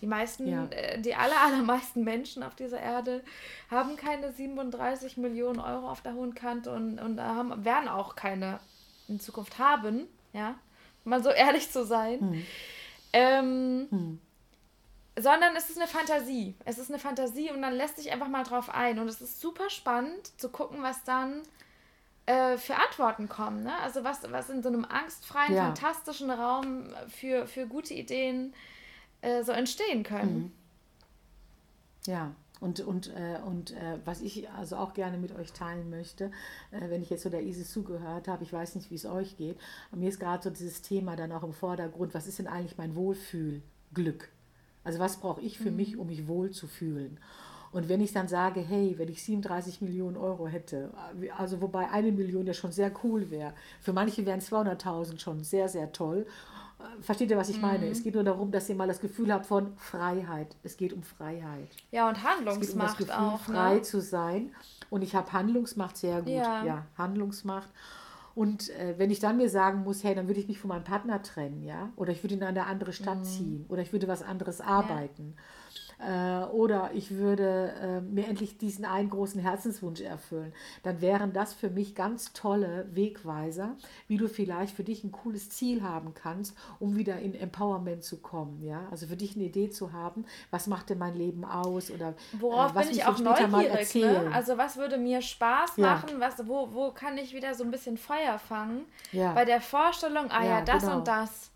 die 0.00 0.06
meisten, 0.06 0.46
Ja. 0.48 0.66
äh, 0.70 1.00
die 1.00 1.14
aller, 1.14 1.40
allermeisten 1.46 2.02
Menschen 2.04 2.42
auf 2.42 2.54
dieser 2.54 2.80
Erde 2.80 3.22
haben 3.70 3.96
keine 3.96 4.32
37 4.32 5.16
Millionen 5.16 5.60
Euro 5.60 5.88
auf 5.90 6.02
der 6.02 6.14
hohen 6.14 6.34
Kante 6.34 6.70
und, 6.72 6.98
und 6.98 7.20
haben, 7.20 7.64
werden 7.64 7.88
auch 7.88 8.14
keine 8.16 8.58
in 9.08 9.20
Zukunft 9.20 9.58
haben, 9.58 10.06
ja, 10.32 10.54
um 11.04 11.10
mal 11.10 11.22
so 11.22 11.30
ehrlich 11.30 11.70
zu 11.70 11.84
sein. 11.84 12.20
Hm. 12.20 12.46
Ähm, 13.12 13.86
Hm. 13.90 14.20
sondern 15.18 15.54
es 15.56 15.68
ist 15.70 15.78
eine 15.78 15.88
Fantasie. 15.88 16.54
Es 16.64 16.78
ist 16.78 16.90
eine 16.90 16.98
Fantasie 16.98 17.50
und 17.50 17.60
dann 17.62 17.74
lässt 17.74 17.96
sich 17.96 18.10
einfach 18.12 18.28
mal 18.28 18.44
drauf 18.44 18.70
ein. 18.70 18.98
Und 18.98 19.08
es 19.08 19.20
ist 19.20 19.40
super 19.40 19.68
spannend 19.70 20.38
zu 20.40 20.48
gucken, 20.48 20.82
was 20.82 21.02
dann 21.04 21.42
äh, 22.26 22.56
für 22.56 22.76
Antworten 22.76 23.28
kommen. 23.28 23.64
Ne? 23.64 23.76
Also 23.82 24.04
was, 24.04 24.20
was 24.30 24.48
in 24.50 24.62
so 24.62 24.68
einem 24.68 24.84
angstfreien, 24.84 25.54
Ja. 25.54 25.64
fantastischen 25.64 26.30
Raum 26.30 26.88
für, 27.08 27.46
für 27.46 27.66
gute 27.66 27.94
Ideen 27.94 28.54
äh, 29.22 29.42
so 29.42 29.52
entstehen 29.52 30.04
können. 30.04 30.52
Ja, 32.06 32.30
und, 32.60 32.80
und, 32.80 33.08
äh, 33.08 33.38
und 33.44 33.72
äh, 33.72 33.98
was 34.04 34.20
ich 34.20 34.48
also 34.50 34.76
auch 34.76 34.92
gerne 34.92 35.18
mit 35.18 35.34
euch 35.34 35.52
teilen 35.52 35.90
möchte, 35.90 36.30
äh, 36.70 36.90
wenn 36.90 37.02
ich 37.02 37.10
jetzt 37.10 37.22
so 37.22 37.30
der 37.30 37.42
ISIS 37.42 37.72
zugehört 37.72 38.28
habe, 38.28 38.44
ich 38.44 38.52
weiß 38.52 38.74
nicht, 38.74 38.90
wie 38.90 38.96
es 38.96 39.06
euch 39.06 39.36
geht, 39.36 39.58
aber 39.90 40.00
mir 40.00 40.10
ist 40.10 40.20
gerade 40.20 40.42
so 40.42 40.50
dieses 40.50 40.82
Thema 40.82 41.16
dann 41.16 41.32
auch 41.32 41.42
im 41.42 41.52
Vordergrund, 41.52 42.14
was 42.14 42.26
ist 42.26 42.38
denn 42.38 42.46
eigentlich 42.46 42.78
mein 42.78 42.94
Wohlfühlglück? 42.94 44.28
Also 44.84 44.98
was 44.98 45.18
brauche 45.18 45.40
ich 45.40 45.58
für 45.58 45.70
mich, 45.70 45.96
um 45.96 46.06
mich 46.06 46.26
wohl 46.26 46.50
zu 46.50 46.66
fühlen? 46.66 47.18
Und 47.72 47.88
wenn 47.88 48.00
ich 48.00 48.12
dann 48.12 48.26
sage, 48.26 48.60
hey, 48.60 48.94
wenn 48.98 49.08
ich 49.08 49.22
37 49.22 49.80
Millionen 49.80 50.16
Euro 50.16 50.48
hätte, 50.48 50.90
also 51.38 51.60
wobei 51.60 51.88
eine 51.90 52.10
Million 52.10 52.46
ja 52.46 52.52
schon 52.52 52.72
sehr 52.72 52.92
cool 53.04 53.30
wäre, 53.30 53.52
für 53.80 53.92
manche 53.92 54.26
wären 54.26 54.40
200.000 54.40 55.20
schon 55.20 55.44
sehr, 55.44 55.68
sehr 55.68 55.92
toll. 55.92 56.26
Versteht 57.00 57.30
ihr, 57.30 57.36
was 57.36 57.48
ich 57.48 57.60
meine? 57.60 57.86
Es 57.88 58.02
geht 58.02 58.14
nur 58.14 58.24
darum, 58.24 58.50
dass 58.50 58.68
ihr 58.68 58.74
mal 58.74 58.88
das 58.88 59.00
Gefühl 59.00 59.32
habt 59.32 59.46
von 59.46 59.72
Freiheit. 59.76 60.56
Es 60.62 60.76
geht 60.76 60.92
um 60.92 61.02
Freiheit. 61.02 61.68
Ja, 61.90 62.08
und 62.08 62.16
Es 62.16 62.22
geht 62.22 62.30
um 62.38 62.44
das 62.44 62.56
Handlungsmacht 62.56 62.98
Gefühl, 62.98 63.14
auch. 63.14 63.40
frei 63.40 63.74
Ne? 63.76 63.82
zu 63.82 64.00
sein. 64.00 64.50
Und 64.90 65.02
ich 65.02 65.14
habe 65.14 65.32
Handlungsmacht 65.32 65.96
sehr 65.96 66.18
gut. 66.20 66.28
Ja. 66.32 66.64
Ja, 66.64 66.86
Handlungsmacht. 66.98 67.68
Und 68.34 68.70
äh, 68.70 68.94
wenn 68.96 69.10
ich 69.10 69.18
dann 69.18 69.36
mir 69.38 69.48
sagen 69.50 69.82
muss, 69.82 70.04
hey, 70.04 70.14
dann 70.14 70.28
würde 70.28 70.40
ich 70.40 70.48
mich 70.48 70.58
von 70.60 70.68
meinem 70.68 70.84
Partner 70.84 71.20
trennen, 71.22 71.62
ja, 71.64 71.90
oder 71.96 72.12
ich 72.12 72.22
würde 72.22 72.36
in 72.36 72.42
eine 72.42 72.66
andere 72.66 72.92
Stadt 72.92 73.18
Mhm. 73.18 73.24
ziehen, 73.24 73.64
oder 73.68 73.82
ich 73.82 73.92
würde 73.92 74.06
was 74.08 74.22
anderes 74.22 74.60
arbeiten, 74.60 75.34
äh, 76.00 76.44
oder 76.46 76.90
ich 76.94 77.10
würde 77.16 77.74
äh, 77.80 78.00
mir 78.00 78.26
endlich 78.26 78.58
diesen 78.58 78.84
einen 78.84 79.10
großen 79.10 79.40
Herzenswunsch 79.40 80.00
erfüllen, 80.00 80.52
dann 80.82 81.00
wären 81.00 81.32
das 81.32 81.52
für 81.52 81.70
mich 81.70 81.94
ganz 81.94 82.32
tolle 82.32 82.86
Wegweiser, 82.92 83.76
wie 84.08 84.16
du 84.16 84.28
vielleicht 84.28 84.74
für 84.74 84.84
dich 84.84 85.04
ein 85.04 85.12
cooles 85.12 85.50
Ziel 85.50 85.82
haben 85.82 86.14
kannst, 86.14 86.56
um 86.78 86.96
wieder 86.96 87.18
in 87.18 87.34
Empowerment 87.34 88.02
zu 88.02 88.18
kommen, 88.18 88.62
ja, 88.62 88.86
also 88.90 89.06
für 89.06 89.16
dich 89.16 89.36
eine 89.36 89.44
Idee 89.44 89.70
zu 89.70 89.92
haben, 89.92 90.24
was 90.50 90.66
macht 90.66 90.90
denn 90.90 90.98
mein 90.98 91.14
Leben 91.16 91.44
aus, 91.44 91.90
oder 91.90 92.14
Worauf 92.32 92.72
äh, 92.72 92.74
was 92.76 92.86
bin 92.88 92.96
ich 92.96 93.04
auch 93.04 93.18
neugierig. 93.18 93.94
Ne? 93.94 94.30
Also 94.32 94.56
was 94.56 94.76
würde 94.76 94.98
mir 94.98 95.20
Spaß 95.22 95.76
Ja. 95.76 95.86
machen? 95.94 96.10
Was, 96.18 96.46
wo, 96.46 96.68
wo 96.72 96.90
kann 96.92 97.18
ich 97.18 97.34
wieder 97.34 97.54
so 97.54 97.64
ein 97.64 97.70
bisschen 97.70 97.96
Feuer 97.98 98.38
fangen? 98.38 98.84
Ja. 99.12 99.34
Bei 99.34 99.44
der 99.44 99.60
Vorstellung, 99.60 100.30
ah 100.30 100.44
ja, 100.44 100.50
Ja, 100.58 100.60
das 100.62 100.82
genau. 100.82 100.98
und 100.98 101.08
das. 101.08 101.50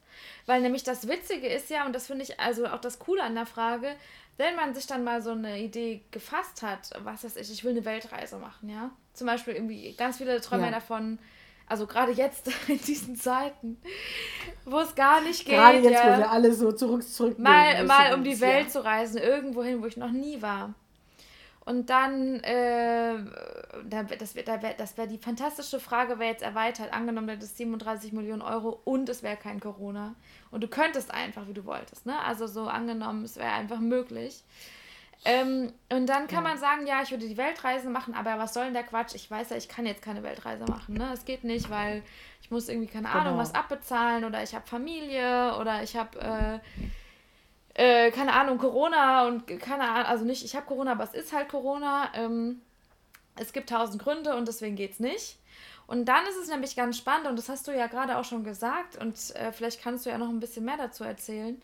Weil 0.47 0.61
nämlich 0.61 0.83
das 0.85 1.09
Witzige 1.09 1.49
ist 1.49 1.71
ja, 1.71 1.87
und 1.87 1.95
das 1.95 2.07
finde 2.07 2.23
ich 2.25 2.39
also 2.39 2.67
auch 2.67 2.81
das 2.81 2.99
Coole 2.99 3.23
an 3.23 3.35
der 3.35 3.47
Frage, 3.47 3.89
wenn 4.37 4.57
man 4.57 4.75
sich 4.75 4.87
dann 4.87 5.05
mal 5.05 5.23
so 5.23 5.31
eine 5.31 5.61
Idee 5.61 6.03
gefasst 6.11 6.63
hat, 6.63 6.91
was 7.03 7.25
weiß 7.25 7.37
ich, 7.37 7.53
ich 7.53 7.65
will 7.65 7.73
eine 7.73 7.85
Weltreise 7.85 8.37
machen, 8.37 8.69
ja. 8.69 8.91
Zum 9.13 9.27
Beispiel 9.27 9.55
irgendwie, 9.55 9.95
ganz 9.95 10.19
viele 10.19 10.41
träumen 10.41 10.67
ja. 10.67 10.73
Ja. 10.73 10.79
davon, 10.79 11.19
also 11.67 11.87
gerade 11.87 12.13
jetzt 12.13 12.51
in 12.69 12.81
diesen 12.81 13.17
Zeiten, 13.17 13.79
wo 14.65 14.81
es 14.81 14.95
gar 14.95 15.21
nicht 15.21 15.45
geht, 15.45 15.55
Gerade 15.55 15.79
jetzt, 15.79 15.93
ja, 15.93 16.15
wo 16.15 16.19
wir 16.19 16.31
alle 16.31 16.53
so 16.53 16.73
zurück, 16.73 17.03
zurück 17.03 17.39
mal, 17.39 17.85
mal 17.85 18.15
um 18.15 18.25
die 18.25 18.41
Welt 18.41 18.71
zu 18.71 18.85
reisen, 18.85 19.19
irgendwo 19.19 19.63
hin, 19.63 19.83
wo 19.83 19.87
ich 19.87 19.97
noch 19.97 20.11
nie 20.11 20.43
war. 20.43 20.75
Und 21.67 21.89
dann, 21.89 22.41
äh, 22.41 23.17
da- 23.85 24.03
das 24.03 24.35
wäre 24.35 24.61
wär, 24.63 24.75
das 24.75 24.99
wär 24.99 25.07
die 25.07 25.17
fantastische 25.19 25.81
Frage, 25.81 26.19
wäre 26.19 26.31
jetzt 26.31 26.43
erweitert. 26.43 26.93
Angenommen, 26.93 27.27
du 27.27 27.33
hättest 27.33 27.57
37 27.57 28.13
Millionen 28.13 28.43
Euro 28.43 28.81
und 28.85 29.09
es 29.09 29.23
wäre 29.23 29.37
kein 29.37 29.61
Corona. 29.61 30.15
Und 30.51 30.63
du 30.63 30.69
könntest 30.69 31.11
einfach, 31.13 31.49
wie 31.49 31.55
du 31.55 31.65
wolltest. 31.65 32.05
Ne? 32.05 32.19
Also 32.21 32.47
so 32.47 32.69
angenommen, 32.69 33.25
es 33.25 33.37
wäre 33.37 33.53
einfach 33.53 33.81
möglich. 33.81 34.45
Ähm, 35.27 35.73
und 35.91 36.07
dann 36.07 36.27
kann 36.27 36.45
ja. 36.45 36.51
man 36.51 36.59
sagen, 36.59 36.87
ja, 36.87 37.01
ich 37.03 37.11
würde 37.11 37.27
die 37.27 37.39
Weltreise 37.39 37.89
machen, 37.89 38.15
aber 38.15 38.39
was 38.39 38.53
soll 38.53 38.65
denn 38.65 38.75
der 38.75 38.83
Quatsch? 38.83 39.15
Ich 39.15 39.31
weiß 39.31 39.51
ja, 39.51 39.57
ich 39.57 39.69
kann 39.71 39.87
jetzt 39.87 40.03
keine 40.03 40.23
Weltreise 40.23 40.65
machen. 40.67 40.97
Ne? 40.97 41.11
Es 41.15 41.25
geht 41.25 41.45
nicht, 41.45 41.71
weil 41.71 42.03
ich 42.43 42.51
muss 42.51 42.69
irgendwie, 42.69 42.89
keine 42.89 43.09
genau. 43.09 43.21
Ahnung, 43.21 43.39
was 43.39 43.55
abbezahlen 43.55 44.25
oder 44.25 44.43
ich 44.43 44.55
habe 44.55 44.67
Familie 44.67 45.57
oder 45.59 45.83
ich 45.83 45.97
habe, 45.97 46.21
äh, 46.21 46.59
äh, 47.75 48.11
keine 48.13 48.33
Ahnung, 48.33 48.59
Corona 48.59 49.27
und 49.27 49.47
keine 49.61 49.89
Ahnung, 49.89 50.07
also 50.07 50.25
nicht, 50.25 50.45
ich 50.45 50.55
habe 50.55 50.67
Corona, 50.67 50.93
aber 50.93 51.05
es 51.05 51.15
ist 51.15 51.33
halt 51.33 51.49
Corona. 51.49 52.11
Ähm, 52.15 52.61
es 53.37 53.53
gibt 53.53 53.69
tausend 53.69 54.03
Gründe 54.03 54.37
und 54.37 54.47
deswegen 54.47 54.77
geht 54.77 54.93
es 54.93 55.01
nicht. 55.01 55.39
Und 55.87 56.07
dann 56.07 56.25
ist 56.27 56.37
es 56.37 56.49
nämlich 56.49 56.77
ganz 56.77 56.97
spannend, 56.97 57.27
und 57.27 57.37
das 57.37 57.49
hast 57.49 57.69
du 57.69 57.77
ja 57.77 57.89
gerade 57.89 58.17
auch 58.17 58.25
schon 58.25 58.45
gesagt, 58.45 58.97
und 58.97 59.17
äh, 59.37 59.53
vielleicht 59.53 59.83
kannst 59.83 60.07
du 60.07 60.11
ja 60.11 60.19
noch 60.19 60.31
ein 60.31 60.41
bisschen 60.41 60.65
mehr 60.65 60.79
dazu 60.79 61.05
erzählen, 61.05 61.61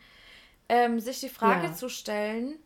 ähm, 0.68 1.00
sich 1.00 1.20
die 1.20 1.30
Frage 1.30 1.68
ja. 1.68 1.72
zu 1.72 1.88
stellen, 1.88 2.58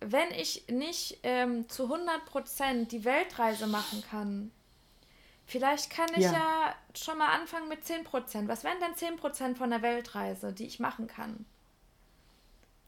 wenn 0.00 0.30
ich 0.30 0.68
nicht 0.68 1.18
ähm, 1.22 1.68
zu 1.68 1.92
100% 1.92 2.86
die 2.86 3.04
Weltreise 3.04 3.66
machen 3.66 4.04
kann, 4.08 4.52
vielleicht 5.46 5.90
kann 5.90 6.08
ich 6.14 6.24
ja. 6.24 6.32
ja 6.32 6.74
schon 6.94 7.18
mal 7.18 7.34
anfangen 7.34 7.68
mit 7.68 7.84
10%. 7.84 8.46
Was 8.46 8.62
wären 8.62 8.78
denn 8.80 8.94
10% 8.94 9.56
von 9.56 9.70
der 9.70 9.82
Weltreise, 9.82 10.52
die 10.52 10.66
ich 10.66 10.80
machen 10.80 11.06
kann? 11.06 11.44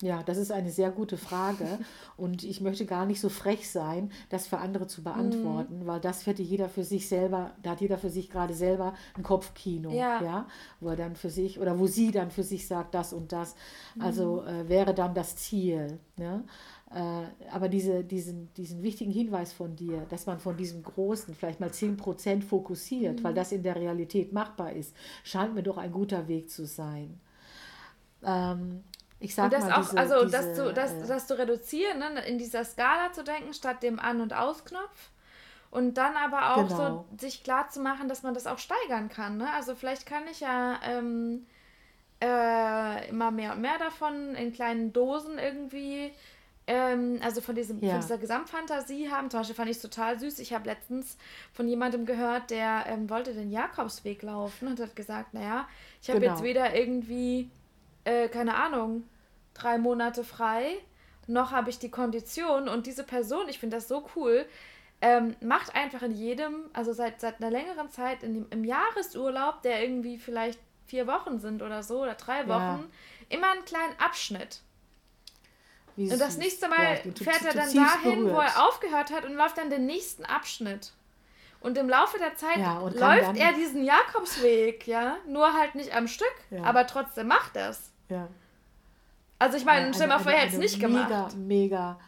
Ja, 0.02 0.24
das 0.24 0.38
ist 0.38 0.50
eine 0.50 0.70
sehr 0.70 0.90
gute 0.90 1.16
Frage 1.16 1.78
und 2.16 2.42
ich 2.42 2.60
möchte 2.60 2.84
gar 2.84 3.06
nicht 3.06 3.20
so 3.20 3.28
frech 3.28 3.70
sein, 3.70 4.10
das 4.28 4.48
für 4.48 4.58
andere 4.58 4.88
zu 4.88 5.04
beantworten, 5.04 5.84
mm. 5.84 5.86
weil 5.86 6.00
das 6.00 6.26
hätte 6.26 6.42
jeder 6.42 6.68
für 6.68 6.82
sich 6.82 7.08
selber, 7.08 7.52
da 7.62 7.70
hat 7.70 7.80
jeder 7.80 7.96
für 7.96 8.10
sich 8.10 8.28
gerade 8.28 8.54
selber 8.54 8.94
ein 9.16 9.22
Kopfkino, 9.22 9.90
ja. 9.90 10.20
ja, 10.20 10.46
wo 10.80 10.88
er 10.88 10.96
dann 10.96 11.14
für 11.14 11.30
sich 11.30 11.60
oder 11.60 11.78
wo 11.78 11.86
sie 11.86 12.10
dann 12.10 12.32
für 12.32 12.42
sich 12.42 12.66
sagt, 12.66 12.94
das 12.94 13.12
und 13.12 13.32
das, 13.32 13.54
also 14.00 14.42
mm. 14.42 14.48
äh, 14.48 14.68
wäre 14.68 14.94
dann 14.94 15.14
das 15.14 15.36
Ziel. 15.36 16.00
Ja? 16.16 16.42
Äh, 16.94 17.26
aber 17.50 17.68
diese, 17.68 18.04
diesen, 18.04 18.52
diesen 18.54 18.82
wichtigen 18.82 19.10
Hinweis 19.10 19.52
von 19.52 19.74
dir, 19.74 20.06
dass 20.10 20.26
man 20.26 20.38
von 20.38 20.56
diesem 20.56 20.82
großen 20.82 21.34
vielleicht 21.34 21.58
mal 21.58 21.70
10% 21.70 22.42
fokussiert, 22.42 23.20
mhm. 23.20 23.24
weil 23.24 23.34
das 23.34 23.50
in 23.50 23.62
der 23.62 23.74
Realität 23.74 24.32
machbar 24.32 24.72
ist, 24.72 24.94
scheint 25.24 25.54
mir 25.54 25.62
doch 25.62 25.76
ein 25.76 25.90
guter 25.90 26.28
Weg 26.28 26.50
zu 26.50 26.66
sein. 26.66 27.20
Ähm, 28.22 28.84
ich 29.24 29.34
sage 29.34 29.58
mal, 29.58 29.72
auch, 29.72 29.88
diese, 29.88 29.98
also 29.98 30.24
diese, 30.24 30.30
dass 30.30 30.54
du, 30.54 30.72
dass, 30.72 30.92
äh, 30.92 31.06
dass 31.06 31.26
du 31.26 31.38
reduzieren, 31.38 31.98
ne, 31.98 32.24
in 32.26 32.38
dieser 32.38 32.64
Skala 32.64 33.12
zu 33.12 33.24
denken, 33.24 33.52
statt 33.52 33.82
dem 33.82 33.98
An- 33.98 34.20
und 34.20 34.34
Ausknopf. 34.34 35.10
Und 35.70 35.94
dann 35.94 36.14
aber 36.16 36.54
auch 36.54 36.68
genau. 36.68 37.06
so 37.10 37.18
sich 37.18 37.42
klar 37.42 37.68
zu 37.68 37.80
machen, 37.80 38.08
dass 38.08 38.22
man 38.22 38.32
das 38.32 38.46
auch 38.46 38.58
steigern 38.58 39.08
kann. 39.08 39.38
Ne? 39.38 39.52
Also 39.54 39.74
vielleicht 39.74 40.06
kann 40.06 40.22
ich 40.30 40.38
ja 40.38 40.78
ähm, 40.84 41.46
äh, 42.22 43.08
immer 43.08 43.32
mehr 43.32 43.54
und 43.54 43.60
mehr 43.60 43.78
davon 43.78 44.36
in 44.36 44.52
kleinen 44.52 44.92
Dosen 44.92 45.36
irgendwie 45.36 46.12
ähm, 46.66 47.18
also 47.22 47.40
von, 47.40 47.54
diesem, 47.54 47.82
ja. 47.82 47.92
von 47.92 48.00
dieser 48.00 48.18
Gesamtfantasie 48.18 49.10
haben. 49.10 49.30
Zum 49.30 49.40
Beispiel 49.40 49.56
fand 49.56 49.70
ich 49.70 49.76
es 49.76 49.82
total 49.82 50.18
süß. 50.18 50.38
Ich 50.38 50.52
habe 50.52 50.66
letztens 50.66 51.16
von 51.52 51.68
jemandem 51.68 52.06
gehört, 52.06 52.50
der 52.50 52.84
ähm, 52.86 53.10
wollte 53.10 53.34
den 53.34 53.50
Jakobsweg 53.50 54.22
laufen 54.22 54.68
und 54.68 54.80
hat 54.80 54.96
gesagt, 54.96 55.34
naja, 55.34 55.68
ich 56.00 56.08
habe 56.08 56.20
genau. 56.20 56.32
jetzt 56.32 56.42
weder 56.42 56.74
irgendwie, 56.74 57.50
äh, 58.04 58.28
keine 58.28 58.54
Ahnung, 58.54 59.04
drei 59.54 59.78
Monate 59.78 60.24
frei, 60.24 60.76
noch 61.26 61.52
habe 61.52 61.70
ich 61.70 61.78
die 61.78 61.90
Kondition. 61.90 62.68
Und 62.68 62.86
diese 62.86 63.04
Person, 63.04 63.48
ich 63.48 63.58
finde 63.58 63.76
das 63.76 63.88
so 63.88 64.06
cool, 64.14 64.46
ähm, 65.00 65.36
macht 65.40 65.74
einfach 65.74 66.02
in 66.02 66.12
jedem, 66.12 66.70
also 66.72 66.92
seit, 66.92 67.20
seit 67.20 67.40
einer 67.40 67.50
längeren 67.50 67.90
Zeit 67.90 68.22
in 68.22 68.34
dem, 68.34 68.46
im 68.50 68.64
Jahresurlaub, 68.64 69.62
der 69.62 69.82
irgendwie 69.82 70.18
vielleicht 70.18 70.58
vier 70.86 71.06
Wochen 71.06 71.38
sind 71.38 71.62
oder 71.62 71.82
so, 71.82 72.02
oder 72.02 72.14
drei 72.14 72.46
Wochen, 72.46 72.50
ja. 72.50 72.88
immer 73.28 73.52
einen 73.52 73.64
kleinen 73.64 73.98
Abschnitt. 73.98 74.60
Wie 75.96 76.10
und 76.10 76.20
das 76.20 76.38
nächste 76.38 76.68
Mal 76.68 76.82
ja, 76.82 77.12
fährt 77.12 77.44
er 77.44 77.54
dann 77.54 77.72
dahin, 77.72 78.24
berührt. 78.24 78.34
wo 78.34 78.40
er 78.40 78.66
aufgehört 78.66 79.12
hat 79.12 79.24
und 79.24 79.34
läuft 79.34 79.58
dann 79.58 79.70
den 79.70 79.86
nächsten 79.86 80.24
Abschnitt. 80.24 80.92
Und 81.60 81.78
im 81.78 81.88
Laufe 81.88 82.18
der 82.18 82.36
Zeit 82.36 82.58
ja, 82.58 82.80
läuft 82.80 83.38
er 83.38 83.52
diesen 83.52 83.84
Jakobsweg, 83.84 84.86
ja, 84.86 85.16
nur 85.26 85.54
halt 85.54 85.74
nicht 85.74 85.94
am 85.94 86.08
Stück, 86.08 86.34
aber 86.62 86.86
trotzdem 86.86 87.28
macht 87.28 87.56
er 87.56 87.70
es. 87.70 87.90
Ja. 88.10 88.28
Also 89.38 89.56
ich 89.56 89.64
meine, 89.64 89.92
stell 89.94 90.06
mal 90.06 90.18
vor, 90.18 90.32
er 90.32 90.40
hätte 90.40 90.54
es 90.54 90.58
nicht 90.58 90.80
gemacht. 90.80 91.08
Mega, 91.08 91.28
mega 91.36 91.98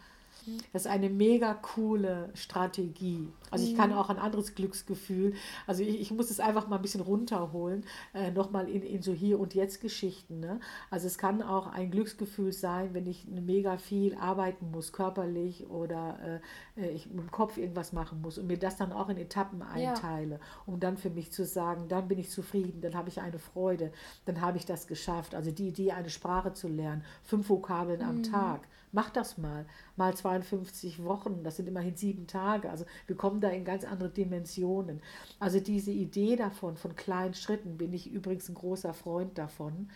das 0.73 0.83
ist 0.83 0.91
eine 0.91 1.09
mega 1.09 1.53
coole 1.53 2.29
Strategie. 2.33 3.27
Also 3.51 3.65
ich 3.65 3.75
kann 3.75 3.91
mhm. 3.91 3.97
auch 3.97 4.09
ein 4.09 4.17
anderes 4.17 4.55
Glücksgefühl, 4.55 5.33
also 5.65 5.83
ich, 5.83 5.99
ich 6.01 6.11
muss 6.11 6.29
es 6.29 6.39
einfach 6.39 6.67
mal 6.67 6.77
ein 6.77 6.81
bisschen 6.81 7.01
runterholen, 7.01 7.85
äh, 8.13 8.31
nochmal 8.31 8.67
in, 8.67 8.81
in 8.81 9.01
so 9.01 9.13
Hier- 9.13 9.39
und 9.39 9.55
Jetzt-Geschichten. 9.55 10.39
Ne? 10.39 10.59
Also 10.89 11.07
es 11.07 11.17
kann 11.17 11.41
auch 11.41 11.67
ein 11.67 11.91
Glücksgefühl 11.91 12.51
sein, 12.51 12.93
wenn 12.93 13.07
ich 13.07 13.27
mega 13.27 13.77
viel 13.77 14.15
arbeiten 14.15 14.71
muss, 14.71 14.91
körperlich 14.91 15.69
oder 15.69 16.41
äh, 16.75 16.81
äh, 16.81 16.89
ich 16.89 17.07
mit 17.07 17.19
dem 17.19 17.31
Kopf 17.31 17.57
irgendwas 17.57 17.93
machen 17.93 18.21
muss 18.21 18.37
und 18.37 18.47
mir 18.47 18.57
das 18.57 18.77
dann 18.77 18.91
auch 18.91 19.09
in 19.09 19.17
Etappen 19.17 19.61
einteile, 19.61 20.35
ja. 20.35 20.41
um 20.65 20.79
dann 20.79 20.97
für 20.97 21.09
mich 21.09 21.31
zu 21.31 21.45
sagen, 21.45 21.87
dann 21.87 22.07
bin 22.07 22.19
ich 22.19 22.29
zufrieden, 22.29 22.81
dann 22.81 22.95
habe 22.95 23.09
ich 23.09 23.21
eine 23.21 23.39
Freude, 23.39 23.91
dann 24.25 24.41
habe 24.41 24.57
ich 24.57 24.65
das 24.65 24.87
geschafft. 24.87 25.35
Also 25.35 25.51
die 25.51 25.69
Idee, 25.69 25.91
eine 25.91 26.09
Sprache 26.09 26.53
zu 26.53 26.67
lernen, 26.67 27.03
fünf 27.23 27.49
Vokabeln 27.49 28.01
mhm. 28.01 28.07
am 28.07 28.23
Tag, 28.23 28.67
mach 28.91 29.09
das 29.09 29.37
mal, 29.37 29.65
mal 29.95 30.15
52 30.15 31.03
Wochen, 31.03 31.43
das 31.43 31.57
sind 31.57 31.67
immerhin 31.67 31.95
sieben 31.95 32.27
Tage. 32.27 32.69
Also 32.69 32.85
wir 33.05 33.15
kommen 33.15 33.41
da 33.41 33.49
in 33.49 33.65
ganz 33.65 33.83
andere 33.83 34.09
Dimensionen. 34.09 35.01
Also 35.39 35.59
diese 35.59 35.91
Idee 35.91 36.35
davon, 36.35 36.77
von 36.77 36.95
kleinen 36.95 37.33
Schritten, 37.33 37.77
bin 37.77 37.93
ich 37.93 38.11
übrigens 38.11 38.49
ein 38.49 38.55
großer 38.55 38.93
Freund 38.93 39.37
davon, 39.37 39.89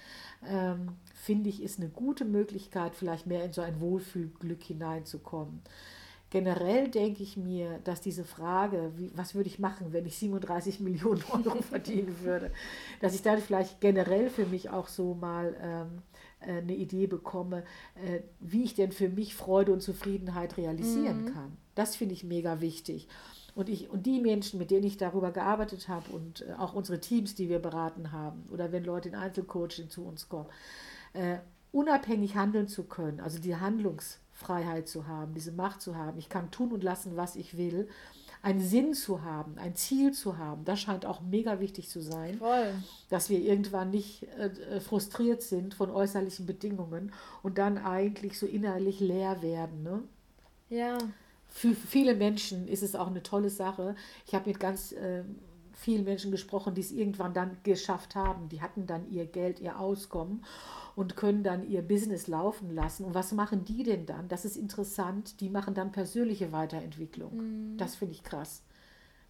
ähm, 0.48 0.90
finde 1.14 1.50
ich, 1.50 1.62
ist 1.62 1.80
eine 1.80 1.90
gute 1.90 2.26
Möglichkeit, 2.26 2.96
vielleicht 2.96 3.28
mehr 3.28 3.46
in 3.46 3.54
so 3.54 3.62
ein 3.62 3.80
Wohlfühlglück 3.80 4.64
hineinzukommen. 4.64 5.62
Generell 6.32 6.88
denke 6.88 7.24
ich 7.24 7.36
mir, 7.36 7.80
dass 7.84 8.00
diese 8.00 8.24
Frage, 8.24 8.94
wie, 8.96 9.12
was 9.16 9.36
würde 9.36 9.50
ich 9.50 9.60
machen, 9.60 9.92
wenn 9.92 10.06
ich 10.06 10.18
37 10.18 10.80
Millionen 10.82 11.24
Euro 11.30 11.62
verdienen 11.62 12.16
würde, 12.22 12.52
dass 13.02 13.14
ich 13.14 13.22
dann 13.22 13.40
vielleicht 13.40 13.82
generell 13.82 14.30
für 14.30 14.46
mich 14.46 14.70
auch 14.70 14.88
so 14.88 15.14
mal 15.14 15.56
ähm, 15.62 15.88
äh, 15.98 16.11
eine 16.42 16.76
Idee 16.76 17.08
bekomme, 17.08 17.64
äh, 17.96 18.22
wie 18.40 18.64
ich 18.64 18.76
denn 18.76 18.92
für 18.92 19.10
mich 19.10 19.36
Freude 19.36 19.72
und 19.72 19.82
Zufriedenheit 19.82 20.58
realisieren 20.58 21.26
mhm. 21.26 21.34
kann. 21.34 21.58
Das 21.76 21.96
finde 21.96 22.14
ich 22.14 22.24
mega 22.24 22.62
wichtig. 22.62 23.08
Und, 23.54 23.70
ich, 23.70 23.90
und 23.90 24.06
die 24.06 24.20
Menschen, 24.20 24.60
mit 24.60 24.72
denen 24.72 24.86
ich 24.86 24.98
darüber 24.98 25.32
gearbeitet 25.32 25.88
habe 25.88 26.12
und 26.12 26.42
äh, 26.42 26.54
auch 26.54 26.74
unsere 26.74 27.00
Teams, 27.00 27.36
die 27.36 27.50
wir 27.50 27.60
beraten 27.60 28.12
haben, 28.12 28.44
oder 28.52 28.72
wenn 28.72 28.84
Leute 28.84 29.10
in 29.10 29.16
Einzelcoaching 29.16 29.90
zu 29.90 30.06
uns 30.06 30.30
kommen, 30.30 30.50
äh, 31.14 31.38
unabhängig 31.72 32.36
handeln 32.36 32.68
zu 32.68 32.84
können, 32.84 33.20
also 33.20 33.40
die 33.40 33.56
Handlungsfreiheit 33.56 34.88
zu 34.88 35.08
haben, 35.08 35.34
diese 35.34 35.52
Macht 35.52 35.82
zu 35.82 35.96
haben. 35.96 36.18
Ich 36.18 36.30
kann 36.30 36.52
tun 36.52 36.72
und 36.72 36.84
lassen, 36.84 37.16
was 37.16 37.36
ich 37.36 37.58
will 37.58 37.88
einen 38.42 38.60
Sinn 38.60 38.94
zu 38.94 39.24
haben, 39.24 39.58
ein 39.58 39.76
Ziel 39.76 40.14
zu 40.14 40.38
haben, 40.38 40.66
das 40.66 40.80
scheint 40.80 41.06
auch 41.06 41.22
mega 41.22 41.60
wichtig 41.60 41.90
zu 41.90 42.02
sein. 42.02 42.38
Voll. 42.38 42.74
Dass 43.10 43.30
wir 43.30 43.40
irgendwann 43.40 43.92
nicht 43.92 44.24
äh, 44.38 44.80
frustriert 44.80 45.42
sind 45.42 45.74
von 45.74 45.92
äußerlichen 45.92 46.46
Bedingungen 46.46 47.14
und 47.44 47.58
dann 47.58 47.78
eigentlich 47.78 48.40
so 48.40 48.48
innerlich 48.48 49.00
leer 49.00 49.42
werden. 49.42 49.84
Ne? 49.84 50.04
Ja. 50.70 50.98
Für 51.50 51.76
viele 51.76 52.16
Menschen 52.16 52.68
ist 52.68 52.82
es 52.82 52.96
auch 52.96 53.08
eine 53.08 53.22
tolle 53.22 53.50
Sache. 53.50 53.96
Ich 54.26 54.34
habe 54.34 54.50
mit 54.50 54.60
ganz 54.60 54.94
äh, 54.94 55.24
vielen 55.82 56.04
Menschen 56.04 56.32
gesprochen, 56.32 56.76
die 56.76 56.82
es 56.82 56.92
irgendwann 56.92 57.34
dann 57.34 57.58
geschafft 57.64 58.16
haben. 58.16 58.50
Die 58.50 58.62
hatten 58.62 58.86
dann 58.86 59.10
ihr 59.10 59.26
Geld, 59.26 59.60
ihr 59.60 59.80
Auskommen 59.80 60.46
und 60.96 61.16
können 61.16 61.44
dann 61.44 61.68
ihr 61.68 61.82
Business 61.82 62.28
laufen 62.28 62.74
lassen. 62.74 63.06
Und 63.06 63.16
was 63.16 63.32
machen 63.32 63.66
die 63.66 63.84
denn 63.84 64.06
dann? 64.06 64.28
Das 64.28 64.46
ist 64.46 64.58
interessant. 64.58 65.42
Die 65.42 65.50
machen 65.50 65.74
dann 65.74 65.92
persönliche 65.92 66.52
Weiterentwicklung. 66.52 67.38
Mhm. 67.74 67.78
Das 67.78 67.96
finde 67.96 68.14
ich 68.14 68.24
krass. 68.24 68.62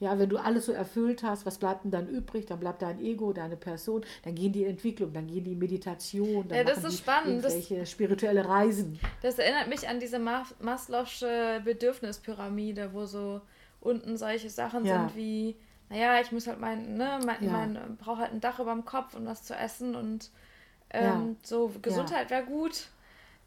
Ja, 0.01 0.17
wenn 0.17 0.29
du 0.29 0.37
alles 0.37 0.65
so 0.65 0.71
erfüllt 0.71 1.21
hast, 1.21 1.45
was 1.45 1.59
bleibt 1.59 1.83
denn 1.83 1.91
dann 1.91 2.09
übrig? 2.09 2.47
Dann 2.47 2.59
bleibt 2.59 2.81
dein 2.81 2.99
Ego, 2.99 3.33
deine 3.33 3.55
Person, 3.55 4.03
dann 4.23 4.33
gehen 4.33 4.51
die 4.51 4.63
in 4.63 4.71
Entwicklung, 4.71 5.13
dann 5.13 5.27
gehen 5.27 5.43
die 5.43 5.51
in 5.51 5.59
Meditation, 5.59 6.47
dann 6.47 6.57
ja, 6.57 6.63
das 6.63 6.83
ist 6.83 6.97
spannend. 6.97 7.43
irgendwelche 7.43 7.81
das, 7.81 7.91
spirituelle 7.91 8.43
Reisen. 8.43 8.99
Das 9.21 9.37
erinnert 9.37 9.67
mich 9.67 9.87
an 9.87 9.99
diese 9.99 10.17
Maslow'sche 10.17 11.59
Bedürfnispyramide, 11.63 12.93
wo 12.93 13.05
so 13.05 13.41
unten 13.79 14.17
solche 14.17 14.49
Sachen 14.49 14.85
ja. 14.85 15.01
sind 15.01 15.15
wie, 15.15 15.55
naja, 15.91 16.21
ich 16.21 16.31
muss 16.31 16.47
halt 16.47 16.59
mein, 16.59 16.95
ne, 16.95 17.19
mein, 17.25 17.43
ja. 17.43 17.51
mein 17.51 17.97
brauche 17.97 18.19
halt 18.19 18.31
ein 18.31 18.39
Dach 18.39 18.59
über 18.59 18.71
dem 18.71 18.85
Kopf 18.85 19.13
und 19.13 19.25
was 19.25 19.43
zu 19.43 19.53
essen 19.53 19.93
und 19.93 20.29
ähm, 20.89 21.03
ja. 21.03 21.35
So, 21.43 21.71
Gesundheit 21.81 22.31
ja. 22.31 22.37
wäre 22.37 22.45
gut. 22.45 22.87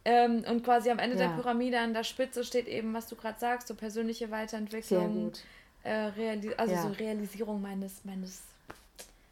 Ähm, 0.05 0.45
und 0.49 0.63
quasi 0.63 0.91
am 0.91 0.99
Ende 0.99 1.17
der 1.17 1.29
Pyramide 1.29 1.81
an 1.81 1.95
der 1.95 2.05
Spitze 2.05 2.45
steht 2.45 2.69
eben, 2.69 2.93
was 2.93 3.07
du 3.07 3.17
gerade 3.17 3.41
sagst, 3.41 3.69
so 3.69 3.75
persönliche 3.75 4.31
Weiterentwicklung. 4.31 5.33
Äh, 5.83 6.11
also 6.59 6.77
so 6.77 6.89
Realisierung 6.89 7.63
meines, 7.63 8.05
meines 8.05 8.43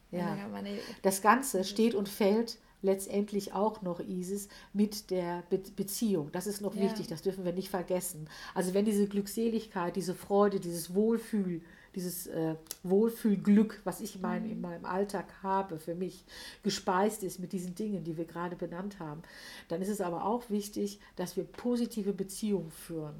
ja. 0.09 0.35
Meine, 0.51 0.79
das 1.03 1.21
Ganze 1.21 1.63
steht 1.63 1.93
und 1.93 2.09
fällt 2.09 2.57
letztendlich 2.81 3.53
auch 3.53 3.83
noch, 3.83 3.99
Isis, 3.99 4.49
mit 4.73 5.11
der 5.11 5.43
Be 5.49 5.61
Beziehung. 5.75 6.31
Das 6.31 6.47
ist 6.47 6.61
noch 6.61 6.75
wichtig, 6.75 7.07
das 7.07 7.21
dürfen 7.21 7.45
wir 7.45 7.53
nicht 7.53 7.69
vergessen. 7.69 8.27
Also 8.55 8.73
wenn 8.73 8.85
diese 8.85 9.07
Glückseligkeit, 9.07 9.95
diese 9.95 10.15
Freude, 10.15 10.59
dieses 10.59 10.93
Wohlfühl 10.93 11.61
dieses 11.95 12.27
äh, 12.27 12.55
Wohlfühlglück, 12.83 13.81
was 13.83 14.01
ich 14.01 14.19
mein, 14.19 14.49
in 14.49 14.61
meinem 14.61 14.85
Alltag 14.85 15.25
habe, 15.43 15.79
für 15.79 15.95
mich 15.95 16.23
gespeist 16.63 17.23
ist 17.23 17.39
mit 17.39 17.53
diesen 17.53 17.75
Dingen, 17.75 18.03
die 18.03 18.17
wir 18.17 18.25
gerade 18.25 18.55
benannt 18.55 18.99
haben, 18.99 19.21
dann 19.67 19.81
ist 19.81 19.89
es 19.89 20.01
aber 20.01 20.25
auch 20.25 20.49
wichtig, 20.49 20.99
dass 21.15 21.37
wir 21.37 21.43
positive 21.43 22.13
Beziehungen 22.13 22.71
führen. 22.71 23.15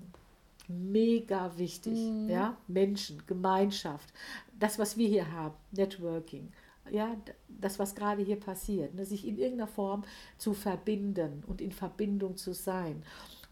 Mega 0.67 1.57
wichtig, 1.57 1.99
mhm. 1.99 2.29
ja, 2.29 2.57
Menschen, 2.67 3.21
Gemeinschaft, 3.27 4.13
das, 4.59 4.79
was 4.79 4.97
wir 4.97 5.07
hier 5.07 5.31
haben, 5.31 5.55
Networking, 5.71 6.51
ja, 6.89 7.15
das, 7.47 7.79
was 7.79 7.95
gerade 7.95 8.23
hier 8.23 8.39
passiert, 8.39 8.93
ne, 8.93 9.05
sich 9.05 9.27
in 9.27 9.37
irgendeiner 9.37 9.67
Form 9.67 10.03
zu 10.37 10.53
verbinden 10.53 11.43
und 11.47 11.61
in 11.61 11.71
Verbindung 11.71 12.37
zu 12.37 12.53
sein 12.53 13.03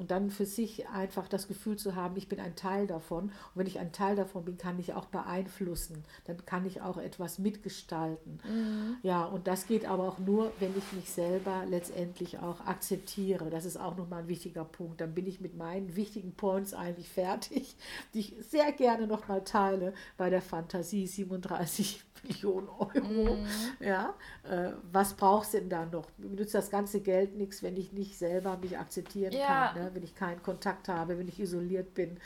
und 0.01 0.09
dann 0.09 0.31
für 0.31 0.47
sich 0.47 0.89
einfach 0.89 1.27
das 1.27 1.47
Gefühl 1.47 1.77
zu 1.77 1.95
haben, 1.95 2.17
ich 2.17 2.27
bin 2.27 2.39
ein 2.39 2.55
Teil 2.55 2.87
davon. 2.87 3.25
Und 3.25 3.31
wenn 3.53 3.67
ich 3.67 3.77
ein 3.77 3.91
Teil 3.91 4.15
davon 4.15 4.43
bin, 4.43 4.57
kann 4.57 4.79
ich 4.79 4.95
auch 4.95 5.05
beeinflussen. 5.05 6.03
Dann 6.25 6.43
kann 6.43 6.65
ich 6.65 6.81
auch 6.81 6.97
etwas 6.97 7.37
mitgestalten. 7.37 8.39
Mhm. 8.43 8.97
Ja, 9.03 9.25
und 9.25 9.45
das 9.45 9.67
geht 9.67 9.85
aber 9.85 10.07
auch 10.07 10.17
nur, 10.17 10.53
wenn 10.59 10.75
ich 10.75 10.91
mich 10.93 11.11
selber 11.11 11.65
letztendlich 11.69 12.39
auch 12.39 12.61
akzeptiere. 12.61 13.51
Das 13.51 13.63
ist 13.63 13.77
auch 13.77 13.95
nochmal 13.95 14.23
ein 14.23 14.27
wichtiger 14.27 14.65
Punkt. 14.65 14.99
Dann 15.01 15.13
bin 15.13 15.27
ich 15.27 15.39
mit 15.39 15.55
meinen 15.55 15.95
wichtigen 15.95 16.33
Points 16.33 16.73
eigentlich 16.73 17.09
fertig, 17.13 17.75
die 18.15 18.21
ich 18.21 18.35
sehr 18.39 18.71
gerne 18.71 19.05
nochmal 19.05 19.43
teile 19.43 19.93
bei 20.17 20.31
der 20.31 20.41
Fantasie 20.41 21.05
37 21.05 22.01
Millionen 22.27 22.69
Euro. 22.69 23.35
Mhm. 23.35 23.47
Ja, 23.79 24.13
äh, 24.43 24.71
was 24.91 25.13
brauchst 25.13 25.53
du 25.53 25.59
denn 25.59 25.69
da 25.69 25.85
noch? 25.85 26.07
Mir 26.17 26.29
nützt 26.29 26.53
das 26.53 26.69
ganze 26.69 27.01
Geld 27.01 27.35
nichts, 27.35 27.63
wenn 27.63 27.77
ich 27.77 27.93
nicht 27.93 28.17
selber 28.17 28.57
mich 28.57 28.77
akzeptieren 28.77 29.33
ja. 29.33 29.71
kann. 29.73 29.83
Ne? 29.83 29.91
wenn 29.93 30.03
ich 30.03 30.15
keinen 30.15 30.41
Kontakt 30.43 30.87
habe, 30.87 31.17
wenn 31.17 31.27
ich 31.27 31.39
isoliert 31.39 31.93
bin, 31.93 32.17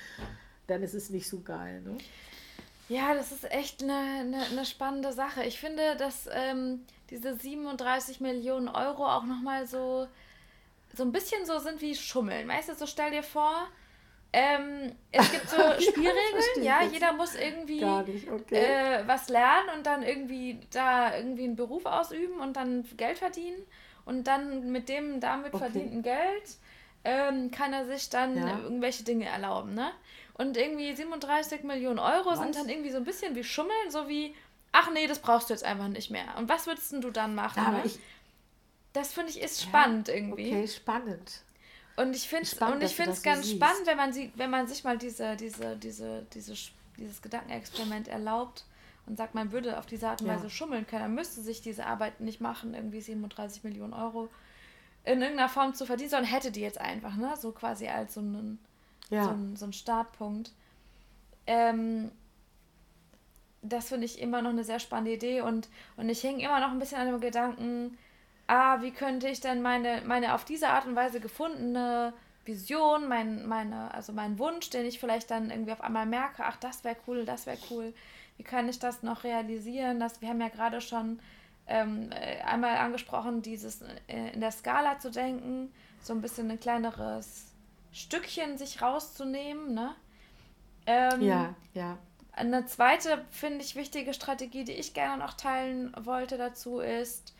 dann 0.68 0.84
ist 0.84 0.94
es 0.94 1.10
nicht 1.10 1.30
so 1.30 1.42
geil. 1.42 1.82
Ne? 1.82 1.98
Ja, 2.88 3.14
das 3.16 3.32
ist 3.32 3.50
echt 3.52 3.82
eine, 3.82 3.94
eine, 3.94 4.46
eine 4.46 4.66
spannende 4.66 5.12
Sache. 5.12 5.44
Ich 5.44 5.60
finde, 5.60 5.96
dass 5.96 6.30
ähm, 6.32 6.86
diese 7.10 7.36
37 7.36 8.20
Millionen 8.20 8.68
Euro 8.68 9.06
auch 9.08 9.26
nochmal 9.26 9.66
so, 9.66 10.08
so 10.94 11.04
ein 11.04 11.12
bisschen 11.12 11.46
so 11.46 11.60
sind 11.60 11.82
wie 11.82 11.96
Schummeln. 11.96 12.48
Weißt 12.48 12.70
du, 12.70 12.76
so 12.76 12.86
stell 12.86 13.12
dir 13.12 13.24
vor, 13.24 13.68
ähm, 14.34 14.96
es 15.12 15.32
gibt 15.32 15.50
so 15.50 15.58
Spielregeln, 15.80 16.64
ja, 16.64 16.84
jeder 16.84 17.14
muss 17.14 17.36
irgendwie 17.36 17.84
okay. 17.84 18.56
äh, 18.56 19.08
was 19.08 19.30
lernen 19.30 19.70
und 19.78 19.86
dann 19.86 20.04
irgendwie 20.04 20.60
da 20.72 21.16
irgendwie 21.16 21.46
einen 21.46 21.56
Beruf 21.56 21.86
ausüben 21.86 22.40
und 22.40 22.58
dann 22.58 22.86
Geld 22.98 23.18
verdienen 23.18 23.62
und 24.06 24.26
dann 24.26 24.72
mit 24.72 24.90
dem 24.90 25.20
damit 25.20 25.54
okay. 25.54 25.64
verdienten 25.64 26.02
Geld 26.02 26.58
ähm, 27.06 27.52
kann 27.52 27.72
er 27.72 27.86
sich 27.86 28.10
dann 28.10 28.36
ja. 28.36 28.60
irgendwelche 28.60 29.04
Dinge 29.04 29.26
erlauben, 29.26 29.74
ne? 29.74 29.92
Und 30.34 30.58
irgendwie 30.58 30.94
37 30.94 31.64
Millionen 31.64 32.00
Euro 32.00 32.32
was? 32.32 32.40
sind 32.40 32.56
dann 32.56 32.68
irgendwie 32.68 32.92
so 32.92 32.98
ein 32.98 33.06
bisschen 33.06 33.36
wie 33.36 33.44
Schummeln, 33.44 33.90
so 33.90 34.10
wie, 34.10 34.36
ach 34.74 34.92
nee, 34.92 35.08
das 35.08 35.20
brauchst 35.20 35.50
du 35.50 35.54
jetzt 35.54 35.64
einfach 35.64 35.88
nicht 35.88 36.12
mehr. 36.12 36.36
Und 36.38 36.50
was 36.50 36.68
würdest 36.68 36.92
du 36.92 37.10
dann 37.10 37.36
machen? 37.36 37.64
Aber 37.64 37.78
ne? 37.78 37.86
ich, 37.86 38.00
das 38.92 39.14
finde 39.14 39.30
ich 39.30 39.40
ist 39.40 39.62
spannend 39.62 40.10
ja, 40.10 40.16
irgendwie. 40.16 40.48
Okay, 40.48 40.68
spannend. 40.68 41.45
Und 41.98 42.14
ich 42.14 42.28
finde 42.28 42.44
es 42.44 43.24
ganz 43.24 43.48
so 43.48 43.56
spannend, 43.56 43.86
wenn 43.86 43.98
man, 43.98 44.12
sie, 44.12 44.32
wenn 44.36 44.50
man 44.50 44.68
sich 44.68 44.84
mal 44.84 44.98
diese, 44.98 45.36
diese, 45.36 45.78
diese, 45.78 46.26
diese, 46.34 46.54
dieses 46.98 47.22
Gedankenexperiment 47.22 48.08
erlaubt 48.08 48.66
und 49.06 49.18
sagt, 49.18 49.36
man 49.36 49.52
würde 49.52 49.78
auf 49.78 49.86
diese 49.86 50.10
Art 50.10 50.22
und 50.22 50.28
Weise 50.28 50.50
schummeln 50.50 50.86
können, 50.88 51.04
dann 51.04 51.16
müsste 51.16 51.42
sich 51.42 51.62
diese 51.62 51.86
Arbeit 51.86 52.20
nicht 52.20 52.42
machen, 52.42 52.74
irgendwie 52.74 53.02
37 53.02 53.64
Millionen 53.64 53.94
Euro 53.94 54.30
in 55.06 55.22
irgendeiner 55.22 55.50
Form 55.50 55.74
zu 55.74 55.86
verdienen, 55.86 56.10
sondern 56.10 56.32
hätte 56.32 56.52
die 56.52 56.62
jetzt 56.62 56.82
einfach, 56.82 57.16
ne? 57.16 57.34
So 57.38 57.52
quasi 57.52 57.88
als 57.88 58.16
so 58.16 58.20
einen, 58.22 58.60
ja. 59.10 59.24
so, 59.24 59.30
ein, 59.30 59.56
so 59.56 59.66
einen 59.66 59.74
Startpunkt. 59.74 60.52
Ähm, 61.48 62.12
das 63.62 63.90
finde 63.90 64.06
ich 64.06 64.20
immer 64.20 64.42
noch 64.42 64.50
eine 64.50 64.64
sehr 64.64 64.80
spannende 64.80 65.14
Idee 65.14 65.42
und, 65.42 65.70
und 65.98 66.10
ich 66.10 66.24
hänge 66.24 66.44
immer 66.44 66.60
noch 66.60 66.72
ein 66.72 66.80
bisschen 66.80 67.00
an 67.00 67.08
dem 67.08 67.22
Gedanken, 67.22 67.98
ah, 68.48 68.82
wie 68.82 68.92
könnte 68.92 69.28
ich 69.28 69.42
denn 69.42 69.62
meine, 69.62 70.02
meine 70.06 70.34
auf 70.36 70.46
diese 70.46 70.70
Art 70.70 70.86
und 70.86 70.96
Weise 70.96 71.20
gefundene 71.20 72.14
Vision, 72.46 73.08
mein, 73.08 73.48
meine, 73.48 73.94
also 73.94 74.14
mein 74.14 74.38
Wunsch, 74.38 74.70
den 74.70 74.86
ich 74.86 75.00
vielleicht 75.00 75.32
dann 75.32 75.50
irgendwie 75.50 75.72
auf 75.72 75.82
einmal 75.82 76.06
merke, 76.06 76.44
ach, 76.46 76.58
das 76.58 76.84
wäre 76.84 76.98
cool, 77.08 77.26
das 77.26 77.46
wäre 77.46 77.58
cool, 77.70 77.94
wie 78.38 78.44
kann 78.44 78.70
ich 78.70 78.80
das 78.80 79.02
noch 79.02 79.24
realisieren? 79.24 80.00
Das, 80.00 80.22
wir 80.22 80.30
haben 80.30 80.42
ja 80.42 80.50
gerade 80.50 80.82
schon 80.82 81.20
ähm, 81.68 82.12
äh, 82.12 82.42
einmal 82.42 82.78
angesprochen, 82.78 83.42
dieses 83.42 83.82
äh, 83.82 84.34
in 84.34 84.42
der 84.42 84.52
Skala 84.52 85.00
zu 85.00 85.10
denken, 85.10 85.72
so 86.02 86.14
ein 86.14 86.22
bisschen 86.22 86.52
ein 86.52 86.60
kleineres 86.60 87.52
Stückchen 87.92 88.58
sich 88.58 88.82
rauszunehmen. 88.82 89.74
Ne? 89.74 89.96
Ähm, 90.86 91.22
ja, 91.22 91.56
ja. 91.74 91.98
Eine 92.34 92.66
zweite, 92.66 93.24
finde 93.32 93.64
ich, 93.64 93.76
wichtige 93.76 94.14
Strategie, 94.14 94.66
die 94.66 94.74
ich 94.74 94.94
gerne 94.94 95.24
noch 95.24 95.34
teilen 95.34 95.96
wollte 95.98 96.38
dazu, 96.38 96.80
ist, 96.80 97.34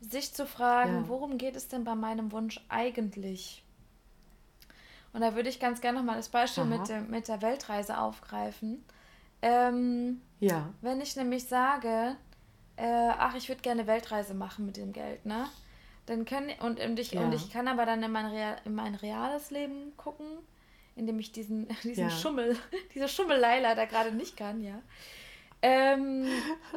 sich 0.00 0.32
zu 0.32 0.46
fragen, 0.46 1.02
ja. 1.02 1.08
worum 1.08 1.38
geht 1.38 1.56
es 1.56 1.68
denn 1.68 1.84
bei 1.84 1.94
meinem 1.94 2.32
Wunsch 2.32 2.60
eigentlich? 2.68 3.64
Und 5.12 5.22
da 5.22 5.34
würde 5.34 5.48
ich 5.48 5.58
ganz 5.58 5.80
gerne 5.80 5.98
nochmal 5.98 6.16
das 6.16 6.28
Beispiel 6.28 6.64
mit, 6.64 6.88
dem, 6.88 7.10
mit 7.10 7.28
der 7.28 7.42
Weltreise 7.42 7.98
aufgreifen. 7.98 8.84
Ähm, 9.42 10.20
ja. 10.40 10.72
Wenn 10.80 11.00
ich 11.00 11.16
nämlich 11.16 11.46
sage, 11.46 12.16
äh, 12.76 13.10
ach, 13.16 13.34
ich 13.34 13.48
würde 13.48 13.62
gerne 13.62 13.86
Weltreise 13.86 14.34
machen 14.34 14.66
mit 14.66 14.76
dem 14.76 14.92
Geld, 14.92 15.26
ne? 15.26 15.46
Dann 16.06 16.24
können, 16.24 16.50
und, 16.60 16.80
und, 16.80 16.98
ich, 16.98 17.12
ja. 17.12 17.20
und 17.20 17.34
ich 17.34 17.50
kann 17.50 17.68
aber 17.68 17.84
dann 17.84 18.02
in 18.02 18.10
mein, 18.10 18.26
Real, 18.26 18.56
in 18.64 18.74
mein 18.74 18.94
reales 18.94 19.50
Leben 19.50 19.92
gucken, 19.96 20.26
indem 20.96 21.18
ich 21.18 21.32
diesen, 21.32 21.68
diesen 21.84 22.08
ja. 22.08 22.10
Schummel, 22.10 22.56
diese 22.94 23.08
Schummelleila 23.08 23.74
da 23.74 23.84
gerade 23.84 24.12
nicht 24.12 24.36
kann, 24.36 24.62
ja. 24.62 24.80
Ähm, 25.60 26.26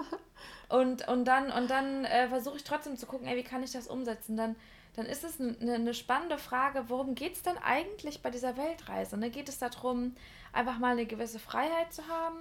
und, 0.71 1.07
und 1.07 1.25
dann, 1.25 1.51
und 1.51 1.69
dann 1.69 2.05
äh, 2.05 2.29
versuche 2.29 2.57
ich 2.57 2.63
trotzdem 2.63 2.95
zu 2.95 3.05
gucken, 3.05 3.27
ey, 3.27 3.35
wie 3.35 3.43
kann 3.43 3.63
ich 3.63 3.71
das 3.71 3.87
umsetzen? 3.87 4.37
Dann, 4.37 4.55
dann 4.95 5.05
ist 5.05 5.23
es 5.23 5.39
eine, 5.39 5.73
eine 5.73 5.93
spannende 5.93 6.37
Frage, 6.37 6.85
worum 6.87 7.13
geht 7.13 7.35
es 7.35 7.43
denn 7.43 7.57
eigentlich 7.57 8.21
bei 8.21 8.29
dieser 8.29 8.55
Weltreise? 8.55 9.17
Ne? 9.17 9.29
Geht 9.29 9.49
es 9.49 9.59
darum, 9.59 10.15
einfach 10.53 10.79
mal 10.79 10.93
eine 10.93 11.05
gewisse 11.05 11.39
Freiheit 11.39 11.93
zu 11.93 12.07
haben? 12.07 12.37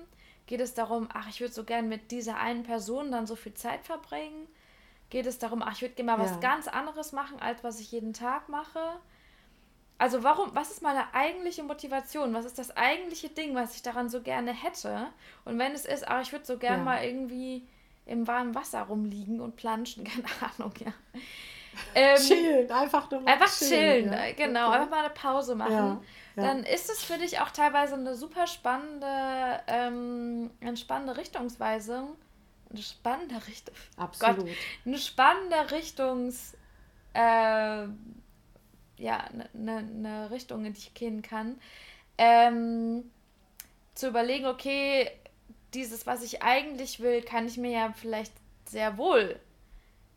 Geht 0.46 0.60
es 0.60 0.74
darum, 0.74 1.08
ach, 1.12 1.28
ich 1.28 1.40
würde 1.40 1.52
so 1.52 1.64
gern 1.64 1.88
mit 1.88 2.10
dieser 2.10 2.38
einen 2.38 2.62
Person 2.62 3.10
dann 3.10 3.26
so 3.26 3.36
viel 3.36 3.54
Zeit 3.54 3.84
verbringen? 3.84 4.46
Geht 5.08 5.26
es 5.26 5.38
darum, 5.38 5.62
ach, 5.62 5.72
ich 5.72 5.82
würde 5.82 5.94
gerne 5.94 6.12
mal 6.12 6.24
ja. 6.24 6.30
was 6.30 6.40
ganz 6.40 6.68
anderes 6.68 7.12
machen, 7.12 7.40
als 7.40 7.64
was 7.64 7.80
ich 7.80 7.90
jeden 7.90 8.12
Tag 8.12 8.48
mache? 8.48 8.80
Also 9.98 10.22
warum, 10.22 10.54
was 10.54 10.70
ist 10.70 10.82
meine 10.82 11.12
eigentliche 11.14 11.64
Motivation? 11.64 12.32
Was 12.32 12.44
ist 12.44 12.58
das 12.58 12.76
eigentliche 12.76 13.28
Ding, 13.28 13.54
was 13.54 13.74
ich 13.74 13.82
daran 13.82 14.08
so 14.08 14.22
gerne 14.22 14.52
hätte? 14.52 15.08
Und 15.44 15.58
wenn 15.58 15.72
es 15.72 15.84
ist, 15.84 16.08
ach, 16.08 16.22
ich 16.22 16.32
würde 16.32 16.46
so 16.46 16.58
gern 16.58 16.78
ja. 16.78 16.84
mal 16.84 17.04
irgendwie 17.04 17.66
im 18.06 18.26
warmen 18.26 18.54
Wasser 18.54 18.82
rumliegen 18.82 19.40
und 19.40 19.56
planschen, 19.56 20.04
keine 20.04 20.52
Ahnung, 20.52 20.72
ja. 20.78 20.92
Ähm, 21.94 22.16
chillen, 22.16 22.70
einfach 22.70 23.08
nur 23.12 23.20
mal 23.20 23.32
Einfach 23.32 23.48
chillen, 23.56 24.10
chillen 24.10 24.12
ja. 24.12 24.32
genau, 24.32 24.68
okay. 24.68 24.76
einfach 24.76 24.90
mal 24.90 25.04
eine 25.04 25.14
Pause 25.14 25.54
machen. 25.54 25.72
Ja 25.72 26.00
dann 26.36 26.64
ist 26.64 26.90
es 26.90 27.02
für 27.02 27.18
dich 27.18 27.40
auch 27.40 27.50
teilweise 27.50 27.94
eine 27.94 28.14
super 28.14 28.46
spannende, 28.46 29.60
ähm, 29.66 30.50
eine 30.60 30.76
spannende 30.76 31.16
Richtungsweise. 31.16 32.04
Eine 32.70 32.82
spannende 32.82 33.34
Richtung. 33.48 33.74
Absolut. 33.96 34.46
Gott, 34.46 34.48
eine 34.86 34.98
spannende 34.98 35.70
Richtungs. 35.72 36.56
Äh, 37.14 37.88
ja, 38.96 39.18
eine, 39.18 39.48
eine 39.54 39.82
ne 39.82 40.30
Richtung, 40.30 40.64
in 40.64 40.72
die 40.72 40.78
ich 40.78 40.94
gehen 40.94 41.22
kann. 41.22 41.58
Ähm, 42.16 43.10
zu 43.94 44.08
überlegen, 44.08 44.46
okay, 44.46 45.10
dieses, 45.74 46.06
was 46.06 46.22
ich 46.22 46.42
eigentlich 46.42 47.00
will, 47.00 47.22
kann 47.22 47.46
ich 47.46 47.56
mir 47.56 47.70
ja 47.70 47.94
vielleicht 47.96 48.32
sehr 48.66 48.96
wohl 48.98 49.38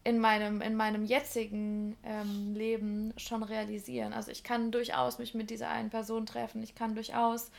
in 0.04 0.20
meinem, 0.20 0.62
in 0.62 0.76
meinem 0.76 1.06
jetzigen 1.06 1.96
ähm, 2.04 2.54
Leben 2.54 3.14
schon 3.18 3.44
realisieren. 3.44 4.14
Also 4.14 4.32
ich 4.32 4.44
kann 4.44 4.72
durchaus 4.72 5.18
mich 5.18 5.34
mit 5.34 5.50
dieser 5.50 5.70
einen 5.70 5.90
Person 5.90 6.26
treffen. 6.26 6.62
Ich 6.62 6.76
kann 6.76 6.96
durchaus 6.96 7.52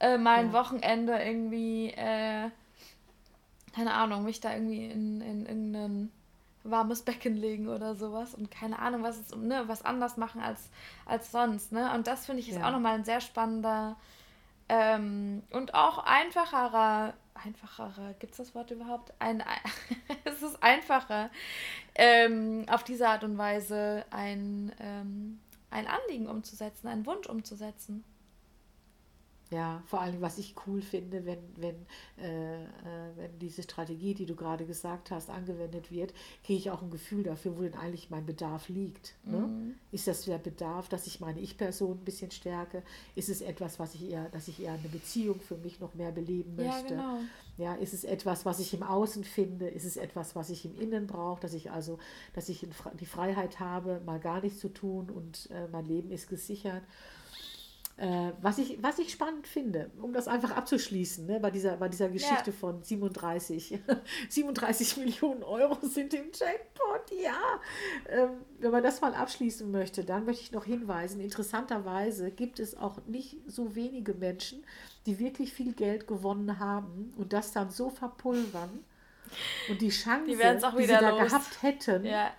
äh, 0.00 0.18
mal 0.18 0.38
ein 0.38 0.52
Wochenende 0.52 1.18
irgendwie, 1.18 1.90
äh, 1.90 2.50
keine 3.74 3.94
Ahnung, 3.94 4.24
mich 4.24 4.40
da 4.40 4.52
irgendwie 4.52 4.86
in, 4.86 5.20
in 5.20 5.46
irgendein 5.46 6.12
warmes 6.64 7.02
Becken 7.02 7.36
legen 7.36 7.68
oder 7.68 7.94
sowas 7.94 8.34
und 8.34 8.50
keine 8.50 8.78
Ahnung, 8.78 9.02
was 9.02 9.18
ist, 9.18 9.34
ne, 9.36 9.64
was 9.66 9.84
anders 9.84 10.16
machen 10.16 10.42
als, 10.42 10.68
als 11.06 11.30
sonst. 11.30 11.72
Ne? 11.72 11.92
Und 11.94 12.06
das 12.06 12.26
finde 12.26 12.40
ich 12.40 12.50
ist 12.50 12.56
ja. 12.56 12.68
auch 12.68 12.72
nochmal 12.72 12.94
ein 12.94 13.04
sehr 13.04 13.20
spannender 13.20 13.96
ähm, 14.68 15.42
und 15.50 15.74
auch 15.74 16.04
einfacherer 16.04 17.14
einfacher, 17.44 18.14
gibt 18.18 18.32
es 18.32 18.38
das 18.38 18.54
Wort 18.54 18.70
überhaupt? 18.70 19.12
Ein, 19.18 19.42
es 20.24 20.42
ist 20.42 20.62
einfacher, 20.62 21.30
ähm, 21.94 22.64
auf 22.68 22.84
diese 22.84 23.08
Art 23.08 23.24
und 23.24 23.38
Weise 23.38 24.04
ein, 24.10 24.72
ähm, 24.80 25.40
ein 25.70 25.86
Anliegen 25.86 26.28
umzusetzen, 26.28 26.88
einen 26.88 27.06
Wunsch 27.06 27.26
umzusetzen. 27.26 28.04
Ja, 29.50 29.82
vor 29.86 30.00
allem, 30.00 30.20
was 30.20 30.38
ich 30.38 30.54
cool 30.66 30.82
finde, 30.82 31.24
wenn, 31.26 31.38
wenn, 31.56 31.74
äh, 32.22 32.62
äh, 32.64 32.66
wenn 33.16 33.38
die 33.38 33.48
diese 33.48 33.62
Strategie, 33.62 34.12
die 34.14 34.26
du 34.26 34.36
gerade 34.36 34.66
gesagt 34.66 35.10
hast, 35.10 35.30
angewendet 35.30 35.90
wird, 35.90 36.12
kriege 36.44 36.58
ich 36.58 36.70
auch 36.70 36.82
ein 36.82 36.90
Gefühl 36.90 37.22
dafür, 37.22 37.56
wo 37.56 37.62
denn 37.62 37.74
eigentlich 37.74 38.10
mein 38.10 38.26
Bedarf 38.26 38.68
liegt. 38.68 39.14
Ne? 39.24 39.38
Mhm. 39.38 39.74
Ist 39.90 40.06
das 40.06 40.22
der 40.26 40.36
Bedarf, 40.36 40.88
dass 40.90 41.06
ich 41.06 41.18
meine 41.20 41.40
Ich-Person 41.40 41.98
ein 41.98 42.04
bisschen 42.04 42.30
stärke? 42.30 42.82
Ist 43.14 43.30
es 43.30 43.40
etwas, 43.40 43.78
was 43.78 43.94
ich 43.94 44.10
eher, 44.10 44.28
dass 44.28 44.48
ich 44.48 44.60
eher 44.62 44.74
eine 44.74 44.88
Beziehung 44.88 45.40
für 45.40 45.56
mich 45.56 45.80
noch 45.80 45.94
mehr 45.94 46.12
beleben 46.12 46.54
Ja, 46.58 46.64
möchte? 46.66 46.88
genau. 46.88 47.18
Ja, 47.56 47.74
ist 47.74 47.94
es 47.94 48.04
etwas, 48.04 48.44
was 48.44 48.60
ich 48.60 48.74
im 48.74 48.82
Außen 48.82 49.24
finde? 49.24 49.66
Ist 49.68 49.84
es 49.84 49.96
etwas, 49.96 50.36
was 50.36 50.50
ich 50.50 50.64
im 50.66 50.78
Innen 50.78 51.06
brauche? 51.06 51.40
Dass 51.40 51.54
ich 51.54 51.70
also, 51.70 51.98
dass 52.34 52.48
ich 52.50 52.66
die 53.00 53.06
Freiheit 53.06 53.58
habe, 53.60 54.00
mal 54.04 54.20
gar 54.20 54.42
nichts 54.42 54.60
zu 54.60 54.68
tun 54.68 55.10
und 55.10 55.48
äh, 55.50 55.66
mein 55.72 55.86
Leben 55.86 56.10
ist 56.12 56.28
gesichert. 56.28 56.82
Äh, 57.98 58.32
was, 58.40 58.58
ich, 58.58 58.80
was 58.80 59.00
ich 59.00 59.10
spannend 59.10 59.48
finde, 59.48 59.90
um 60.00 60.12
das 60.12 60.28
einfach 60.28 60.52
abzuschließen, 60.52 61.26
ne, 61.26 61.40
bei, 61.40 61.50
dieser, 61.50 61.78
bei 61.78 61.88
dieser 61.88 62.08
Geschichte 62.08 62.50
Ja. 62.50 62.56
von 62.56 62.80
37, 62.80 63.80
37 64.28 64.96
Millionen 64.98 65.42
Euro 65.42 65.76
sind 65.84 66.14
im 66.14 66.26
Jackpot, 66.32 67.10
ja. 67.20 67.60
Ähm, 68.08 68.30
wenn 68.60 68.70
man 68.70 68.84
das 68.84 69.00
mal 69.00 69.14
abschließen 69.14 69.68
möchte, 69.68 70.04
dann 70.04 70.24
möchte 70.24 70.42
ich 70.44 70.52
noch 70.52 70.64
hinweisen, 70.64 71.20
interessanterweise 71.20 72.30
gibt 72.30 72.60
es 72.60 72.76
auch 72.76 73.04
nicht 73.06 73.38
so 73.48 73.74
wenige 73.74 74.14
Menschen, 74.14 74.64
die 75.06 75.18
wirklich 75.18 75.52
viel 75.52 75.72
Geld 75.72 76.06
gewonnen 76.06 76.60
haben 76.60 77.12
und 77.16 77.32
das 77.32 77.50
dann 77.50 77.70
so 77.70 77.90
verpulvern 77.90 78.84
und 79.68 79.80
die 79.80 79.90
Chance, 79.90 80.24
Die 80.26 80.36
die 80.36 80.86
sie 80.86 80.92
da 80.92 81.10
gehabt 81.10 81.62
hätten, 81.62 82.04
Ja, 82.04 82.30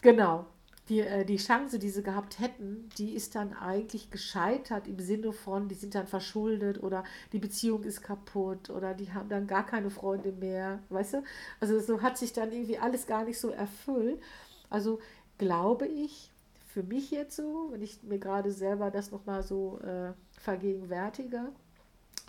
Genau. 0.00 0.46
Die, 0.88 1.00
äh, 1.00 1.24
die 1.24 1.36
Chance, 1.36 1.78
die 1.78 1.90
sie 1.90 2.02
gehabt 2.02 2.38
hätten, 2.38 2.88
die 2.98 3.14
ist 3.14 3.34
dann 3.34 3.52
eigentlich 3.54 4.10
gescheitert 4.10 4.86
im 4.86 5.00
Sinne 5.00 5.32
von, 5.32 5.68
die 5.68 5.74
sind 5.74 5.94
dann 5.94 6.06
verschuldet 6.06 6.82
oder 6.82 7.04
die 7.32 7.38
Beziehung 7.38 7.82
ist 7.82 8.02
kaputt 8.02 8.70
oder 8.70 8.94
die 8.94 9.12
haben 9.12 9.28
dann 9.28 9.46
gar 9.46 9.66
keine 9.66 9.90
Freunde 9.90 10.32
mehr, 10.32 10.80
weißt 10.90 11.14
du? 11.14 11.24
Also 11.60 11.80
so 11.80 12.02
hat 12.02 12.18
sich 12.18 12.32
dann 12.32 12.52
irgendwie 12.52 12.78
alles 12.78 13.06
gar 13.06 13.24
nicht 13.24 13.40
so 13.40 13.50
erfüllt. 13.50 14.20
Also 14.70 15.00
glaube 15.38 15.86
ich, 15.86 16.30
für 16.68 16.82
mich 16.82 17.10
jetzt 17.10 17.36
so, 17.36 17.68
wenn 17.70 17.82
ich 17.82 18.02
mir 18.02 18.18
gerade 18.18 18.52
selber 18.52 18.90
das 18.90 19.10
nochmal 19.10 19.42
so 19.42 19.80
äh, 19.80 20.12
vergegenwärtige, 20.38 21.52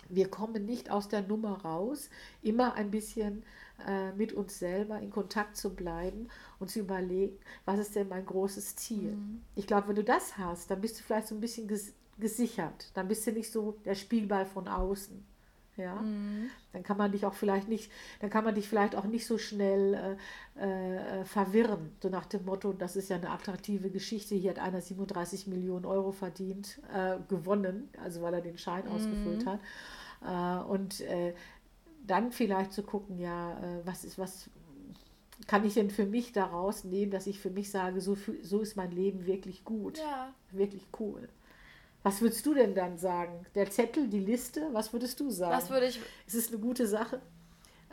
wir 0.08 0.28
kommen 0.28 0.64
nicht 0.64 0.90
aus 0.90 1.08
der 1.08 1.22
Nummer 1.22 1.60
raus, 1.62 2.08
immer 2.42 2.74
ein 2.74 2.90
bisschen 2.90 3.42
äh, 3.86 4.12
mit 4.12 4.32
uns 4.32 4.58
selber 4.58 4.98
in 5.00 5.10
Kontakt 5.10 5.56
zu 5.56 5.74
bleiben 5.74 6.28
und 6.58 6.70
zu 6.70 6.80
überlegen, 6.80 7.38
was 7.64 7.78
ist 7.78 7.94
denn 7.96 8.08
mein 8.08 8.26
großes 8.26 8.76
Ziel? 8.76 9.16
Ich 9.54 9.66
glaube, 9.66 9.88
wenn 9.88 9.96
du 9.96 10.04
das 10.04 10.38
hast, 10.38 10.70
dann 10.70 10.80
bist 10.80 10.98
du 10.98 11.02
vielleicht 11.04 11.28
so 11.28 11.34
ein 11.34 11.40
bisschen 11.40 11.68
ges 11.68 11.92
gesichert. 12.18 12.90
Dann 12.94 13.06
bist 13.06 13.24
du 13.26 13.32
nicht 13.32 13.52
so 13.52 13.76
der 13.84 13.94
Spielball 13.94 14.44
von 14.44 14.66
außen. 14.66 15.24
Ja, 15.76 15.94
Mhm. 15.94 16.50
dann 16.72 16.82
kann 16.82 16.96
man 16.96 17.12
dich 17.12 17.24
auch 17.24 17.34
vielleicht 17.34 17.68
nicht, 17.68 17.92
dann 18.20 18.30
kann 18.30 18.44
man 18.44 18.56
dich 18.56 18.68
vielleicht 18.68 18.96
auch 18.96 19.04
nicht 19.04 19.26
so 19.26 19.38
schnell 19.38 20.16
äh, 20.60 21.20
äh, 21.20 21.24
verwirren, 21.24 21.92
so 22.02 22.08
nach 22.08 22.26
dem 22.26 22.44
Motto, 22.44 22.72
das 22.72 22.96
ist 22.96 23.08
ja 23.10 23.16
eine 23.16 23.30
attraktive 23.30 23.90
Geschichte, 23.90 24.34
hier 24.34 24.50
hat 24.50 24.58
einer 24.58 24.80
37 24.80 25.46
Millionen 25.46 25.84
Euro 25.84 26.10
verdient, 26.10 26.80
äh, 26.92 27.18
gewonnen, 27.28 27.88
also 28.02 28.22
weil 28.22 28.34
er 28.34 28.40
den 28.40 28.58
Schein 28.58 28.88
ausgefüllt 28.88 29.46
hat. 29.46 29.60
Äh, 30.24 30.64
und 30.68 31.00
äh, 31.02 31.34
dann 32.10 32.32
vielleicht 32.32 32.72
zu 32.72 32.82
gucken, 32.82 33.18
ja, 33.18 33.52
äh, 33.52 33.86
was 33.86 34.04
ist, 34.04 34.18
was 34.18 34.50
kann 35.46 35.64
ich 35.64 35.74
denn 35.74 35.90
für 35.90 36.06
mich 36.06 36.32
daraus 36.32 36.84
nehmen, 36.84 37.10
dass 37.10 37.26
ich 37.26 37.38
für 37.38 37.50
mich 37.50 37.70
sage, 37.70 38.00
so, 38.00 38.16
so 38.42 38.60
ist 38.60 38.76
mein 38.76 38.90
Leben 38.90 39.26
wirklich 39.26 39.64
gut, 39.64 39.98
ja. 39.98 40.34
wirklich 40.50 40.86
cool. 40.98 41.28
Was 42.02 42.20
würdest 42.20 42.44
du 42.46 42.54
denn 42.54 42.74
dann 42.74 42.98
sagen? 42.98 43.46
Der 43.54 43.70
Zettel, 43.70 44.08
die 44.08 44.20
Liste, 44.20 44.68
was 44.72 44.92
würdest 44.92 45.20
du 45.20 45.30
sagen? 45.30 45.52
Was 45.52 45.70
würde 45.70 45.86
ich. 45.86 46.00
Ist 46.26 46.34
es 46.34 46.48
eine 46.48 46.58
gute 46.58 46.86
Sache? 46.86 47.20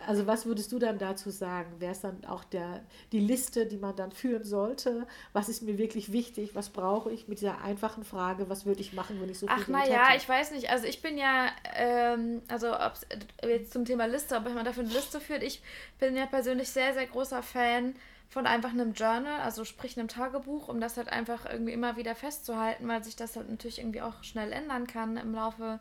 Also 0.07 0.27
was 0.27 0.45
würdest 0.45 0.71
du 0.71 0.79
dann 0.79 0.97
dazu 0.97 1.29
sagen? 1.29 1.79
Wäre 1.79 1.93
es 1.93 2.01
dann 2.01 2.25
auch 2.25 2.43
der, 2.43 2.83
die 3.11 3.19
Liste, 3.19 3.65
die 3.65 3.77
man 3.77 3.95
dann 3.95 4.11
führen 4.11 4.43
sollte? 4.43 5.07
Was 5.33 5.49
ist 5.49 5.61
mir 5.61 5.77
wirklich 5.77 6.11
wichtig? 6.11 6.53
Was 6.53 6.69
brauche 6.69 7.11
ich 7.11 7.27
mit 7.27 7.39
dieser 7.39 7.61
einfachen 7.61 8.03
Frage? 8.03 8.49
Was 8.49 8.65
würde 8.65 8.81
ich 8.81 8.93
machen, 8.93 9.21
wenn 9.21 9.29
ich 9.29 9.39
so 9.39 9.47
viel 9.47 9.55
Ach, 9.57 9.67
naja, 9.67 10.07
hätte? 10.07 10.17
ich 10.17 10.27
weiß 10.27 10.51
nicht. 10.51 10.69
Also, 10.69 10.85
ich 10.85 11.01
bin 11.01 11.17
ja. 11.17 11.47
Ähm, 11.75 12.41
also, 12.49 12.73
ob's, 12.77 13.03
äh, 13.41 13.47
jetzt 13.49 13.71
zum 13.71 13.85
Thema 13.85 14.05
Liste, 14.05 14.35
ob 14.35 14.43
man 14.53 14.65
dafür 14.65 14.83
eine 14.83 14.93
Liste 14.93 15.19
führt. 15.21 15.43
Ich 15.43 15.61
bin 15.99 16.15
ja 16.15 16.25
persönlich 16.25 16.69
sehr, 16.69 16.93
sehr 16.93 17.07
großer 17.07 17.41
Fan 17.41 17.95
von 18.29 18.47
einfach 18.47 18.71
einem 18.71 18.93
Journal, 18.93 19.39
also 19.41 19.63
sprich 19.63 19.97
einem 19.97 20.07
Tagebuch, 20.07 20.67
um 20.67 20.81
das 20.81 20.97
halt 20.97 21.09
einfach 21.09 21.45
irgendwie 21.45 21.73
immer 21.73 21.95
wieder 21.95 22.15
festzuhalten, 22.15 22.87
weil 22.87 23.03
sich 23.03 23.15
das 23.15 23.35
halt 23.35 23.49
natürlich 23.49 23.79
irgendwie 23.79 24.01
auch 24.01 24.23
schnell 24.23 24.51
ändern 24.51 24.87
kann 24.87 25.17
im 25.17 25.33
Laufe. 25.33 25.79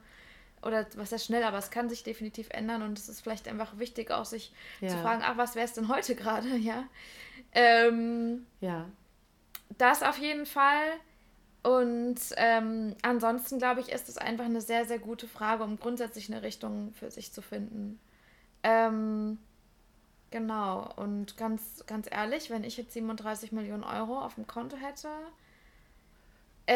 Oder 0.64 0.86
was 0.96 1.12
heißt 1.12 1.26
schnell, 1.26 1.42
aber 1.44 1.58
es 1.58 1.70
kann 1.70 1.88
sich 1.88 2.02
definitiv 2.04 2.48
ändern 2.50 2.82
und 2.82 2.98
es 2.98 3.08
ist 3.08 3.20
vielleicht 3.20 3.48
einfach 3.48 3.78
wichtig, 3.78 4.10
auch 4.10 4.24
sich 4.24 4.52
zu 4.86 4.96
Ja. 4.96 5.02
fragen, 5.02 5.22
ach, 5.24 5.36
was 5.36 5.54
wäre 5.54 5.66
es 5.66 5.74
denn 5.74 5.88
heute 5.88 6.14
gerade, 6.14 6.48
ja. 6.56 6.84
Ähm, 7.52 8.46
Ja, 8.60 8.86
das 9.78 10.02
auf 10.02 10.18
jeden 10.18 10.46
Fall. 10.46 10.82
Und 11.62 12.16
ähm, 12.36 12.94
ansonsten 13.02 13.58
glaube 13.58 13.80
ich, 13.80 13.90
ist 13.90 14.08
es 14.08 14.18
einfach 14.18 14.44
eine 14.44 14.60
sehr, 14.60 14.84
sehr 14.86 14.98
gute 14.98 15.26
Frage, 15.28 15.64
um 15.64 15.78
grundsätzlich 15.78 16.30
eine 16.32 16.42
Richtung 16.42 16.92
für 16.94 17.10
sich 17.10 17.32
zu 17.32 17.42
finden. 17.42 17.98
Ähm, 18.62 19.38
genau. 20.30 20.92
Und 20.96 21.36
ganz, 21.36 21.84
ganz 21.86 22.08
ehrlich, 22.10 22.50
wenn 22.50 22.64
ich 22.64 22.76
jetzt 22.76 22.92
37 22.94 23.52
Millionen 23.52 23.84
Euro 23.84 24.20
auf 24.20 24.34
dem 24.36 24.46
Konto 24.46 24.76
hätte, 24.76 25.08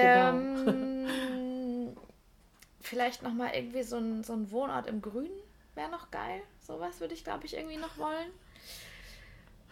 Genau. 0.01 0.46
ähm, 0.62 0.88
vielleicht 2.81 3.23
nochmal 3.23 3.55
irgendwie 3.55 3.83
so 3.83 3.97
ein, 3.97 4.25
so 4.25 4.33
ein 4.35 4.51
Wohnort 4.51 4.87
im 4.87 5.03
Grünen 5.03 5.31
wäre 5.75 5.91
noch 5.91 6.11
geil. 6.11 6.43
Sowas 6.61 7.01
würde 7.01 7.14
ich, 7.14 7.25
glaube 7.25 7.47
ich, 7.47 7.55
irgendwie 7.57 7.77
noch 7.77 7.99
wollen. 7.99 8.31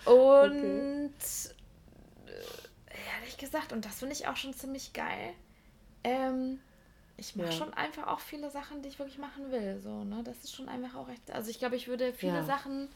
Und 0.04 1.14
äh, 2.26 3.18
ehrlich 3.18 3.36
gesagt, 3.38 3.72
und 3.72 3.84
das 3.84 3.98
finde 3.98 4.14
ich 4.14 4.26
auch 4.28 4.36
schon 4.36 4.54
ziemlich 4.54 4.92
geil. 4.92 5.34
Ähm, 6.04 6.60
ich 7.16 7.36
mache 7.36 7.52
Ja. 7.52 7.52
schon 7.52 7.74
einfach 7.74 8.06
auch 8.08 8.20
viele 8.20 8.50
Sachen, 8.50 8.82
die 8.82 8.88
ich 8.88 8.98
wirklich 8.98 9.18
machen 9.18 9.50
will. 9.50 9.80
So, 9.80 10.04
ne? 10.04 10.22
Das 10.24 10.38
ist 10.44 10.54
schon 10.54 10.68
einfach 10.68 10.94
auch 10.96 11.08
recht. 11.08 11.30
Also 11.30 11.50
ich 11.50 11.58
glaube, 11.58 11.76
ich 11.76 11.88
würde 11.88 12.12
viele 12.14 12.38
Ja. 12.38 12.44
Sachen 12.44 12.88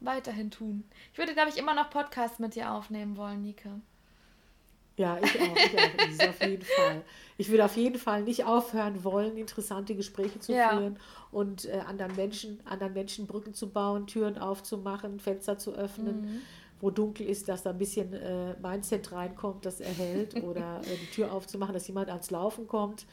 weiterhin 0.00 0.50
tun. 0.50 0.88
Ich 1.12 1.18
würde, 1.18 1.34
glaube 1.34 1.50
ich, 1.50 1.58
immer 1.58 1.74
noch 1.74 1.90
Podcasts 1.90 2.38
mit 2.38 2.54
dir 2.54 2.72
aufnehmen 2.72 3.16
wollen, 3.16 3.42
Nike. 3.42 3.70
Ja, 4.96 5.18
ich 5.22 5.40
auch. 5.40 5.56
Ich 5.56 5.78
auch. 5.78 5.96
Das 5.98 6.08
ist 6.12 6.28
auf 6.28 6.40
jeden 6.48 6.62
Fall. 6.64 7.02
Ich 7.38 7.50
würde 7.50 7.64
auf 7.64 7.76
jeden 7.76 7.98
Fall 7.98 8.22
nicht 8.22 8.44
aufhören 8.44 9.04
wollen, 9.04 9.36
interessante 9.36 9.94
Gespräche 9.94 10.38
zu 10.40 10.52
Ja. 10.52 10.70
führen 10.70 10.98
und 11.32 11.66
äh, 11.66 11.80
anderen 11.86 12.16
Menschen, 12.16 12.60
anderen 12.64 12.94
Menschen 12.94 13.26
Brücken 13.26 13.52
zu 13.54 13.68
bauen, 13.68 14.06
Türen 14.06 14.38
aufzumachen, 14.38 15.20
Fenster 15.20 15.58
zu 15.58 15.72
öffnen. 15.74 16.20
Mhm. 16.22 16.40
wo 16.78 16.90
dunkel 16.90 17.26
ist, 17.26 17.48
dass 17.48 17.62
da 17.62 17.70
ein 17.70 17.78
bisschen 17.78 18.12
äh, 18.12 18.54
Mindset 18.60 19.10
reinkommt, 19.10 19.64
das 19.64 19.80
erhält 19.80 20.34
oder 20.42 20.82
äh, 20.84 20.96
die 21.00 21.06
Tür 21.10 21.32
aufzumachen, 21.32 21.72
dass 21.72 21.88
jemand 21.88 22.10
ans 22.10 22.30
Laufen 22.30 22.66
kommt. 22.66 23.06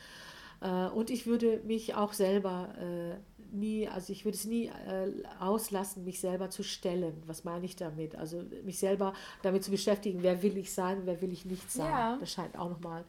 Äh, 0.59 0.87
und 0.87 1.09
ich 1.09 1.27
würde 1.27 1.61
mich 1.63 1.95
auch 1.95 2.11
selber 2.11 2.67
äh, 2.77 3.15
nie, 3.53 3.87
also 3.87 4.11
ich 4.11 4.25
würde 4.25 4.37
es 4.37 4.45
nie 4.45 4.67
äh, 4.67 5.11
auslassen, 5.39 6.03
mich 6.03 6.19
selber 6.19 6.49
zu 6.49 6.63
stellen. 6.63 7.21
Was 7.27 7.43
meine 7.43 7.65
ich 7.65 7.75
damit? 7.75 8.15
Also 8.15 8.43
mich 8.63 8.79
selber 8.79 9.13
damit 9.41 9.63
zu 9.63 9.71
beschäftigen, 9.71 10.23
wer 10.23 10.41
will 10.43 10.57
ich 10.57 10.73
sein, 10.73 11.01
wer 11.05 11.21
will 11.21 11.31
ich 11.31 11.45
nicht 11.45 11.71
sein. 11.71 11.89
Ja. 11.89 12.17
Das 12.19 12.31
scheint 12.31 12.57
auch 12.57 12.69
nochmal 12.69 13.03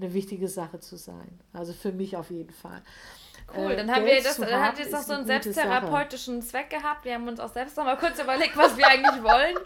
eine 0.00 0.14
wichtige 0.14 0.48
Sache 0.48 0.78
zu 0.80 0.96
sein. 0.96 1.40
Also 1.52 1.72
für 1.72 1.92
mich 1.92 2.16
auf 2.16 2.30
jeden 2.30 2.52
Fall. 2.52 2.82
Cool, 3.56 3.72
Äh, 3.72 3.76
dann 3.76 3.90
haben 3.90 4.04
Geld 4.04 4.18
wir 4.18 4.22
das, 4.22 4.36
dann 4.36 4.52
haben 4.52 4.62
hat 4.62 4.78
jetzt 4.78 4.92
noch 4.92 5.00
ist 5.00 5.06
so 5.06 5.12
einen 5.14 5.28
eine 5.28 5.38
gute 5.38 5.52
Sache. 5.52 5.66
selbsttherapeutischen 5.68 6.42
Zweck 6.42 6.70
gehabt. 6.70 7.04
Wir 7.04 7.14
haben 7.14 7.26
uns 7.26 7.40
auch 7.40 7.52
selbst 7.52 7.76
noch 7.76 7.84
mal 7.84 7.96
kurz 7.96 8.18
überlegt, 8.20 8.56
was 8.56 8.76
wir 8.76 8.86
eigentlich 8.86 9.22
wollen, 9.22 9.56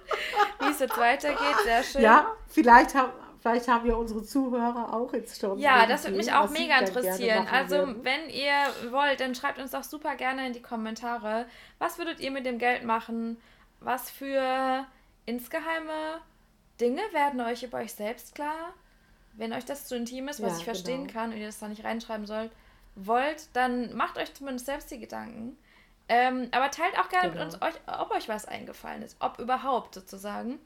wie 0.61 0.71
es 0.71 0.79
jetzt 0.79 0.97
weitergeht. 0.97 1.57
Sehr 1.64 1.83
schön. 1.83 2.03
Ja, 2.03 2.33
vielleicht 2.49 2.95
haben, 2.95 3.12
vielleicht 3.42 3.68
haben 3.68 3.87
ja 3.87 3.94
unsere 3.94 4.22
Zuhörer 4.22 4.94
auch 4.94 5.12
jetzt 5.12 5.40
schon. 5.40 5.59
Ja, 5.59 5.85
das 5.87 6.05
würde 6.05 6.16
mich 6.16 6.33
auch 6.33 6.48
mega 6.50 6.78
interessieren. 6.78 7.46
Also, 7.50 7.76
würden. 7.78 8.05
wenn 8.05 8.31
ihr 8.31 8.92
wollt, 8.92 9.20
dann 9.20 9.35
schreibt 9.35 9.59
uns 9.59 9.72
doch 9.72 9.83
super 9.85 10.14
gerne 10.16 10.46
in 10.46 10.52
die 10.52 10.62
Kommentare. 10.62 11.46
Was 11.78 11.98
würdet 11.98 12.20
ihr 12.20 12.31
mit 12.31 12.46
dem 12.46 12.59
Geld 12.59 12.85
machen? 12.85 13.37
Was 13.81 14.11
für 14.11 14.87
insgeheime 15.26 16.20
Dinge 16.81 17.02
werden 17.12 17.40
euch 17.40 17.62
über 17.64 17.78
euch 17.78 17.92
selbst 17.92 18.35
klar? 18.35 18.72
Wenn 19.35 19.52
euch 19.52 19.64
das 19.64 19.87
zu 19.87 19.96
intim 19.96 20.28
ist, 20.28 20.42
was 20.42 20.52
Ja, 20.52 20.59
ich 20.59 20.64
verstehen 20.64 21.07
genau. 21.07 21.12
kann 21.20 21.33
und 21.33 21.38
ihr 21.38 21.46
das 21.46 21.59
da 21.59 21.68
nicht 21.68 21.85
reinschreiben 21.85 22.26
sollt, 22.26 22.52
wollt, 22.94 23.48
dann 23.55 23.94
macht 23.96 24.18
euch 24.18 24.33
zumindest 24.35 24.66
selbst 24.66 24.90
die 24.90 25.00
Gedanken. 25.00 25.57
Ähm, 26.09 26.48
aber 26.50 26.70
teilt 26.70 26.98
auch 26.98 27.09
gerne 27.09 27.31
Genau. 27.31 27.44
mit 27.44 27.55
uns, 27.55 27.62
euch, 27.62 27.74
ob 27.87 28.11
euch 28.11 28.28
was 28.28 28.44
eingefallen 28.44 29.02
ist, 29.02 29.16
ob 29.20 29.38
überhaupt 29.38 29.94
sozusagen. 29.94 30.59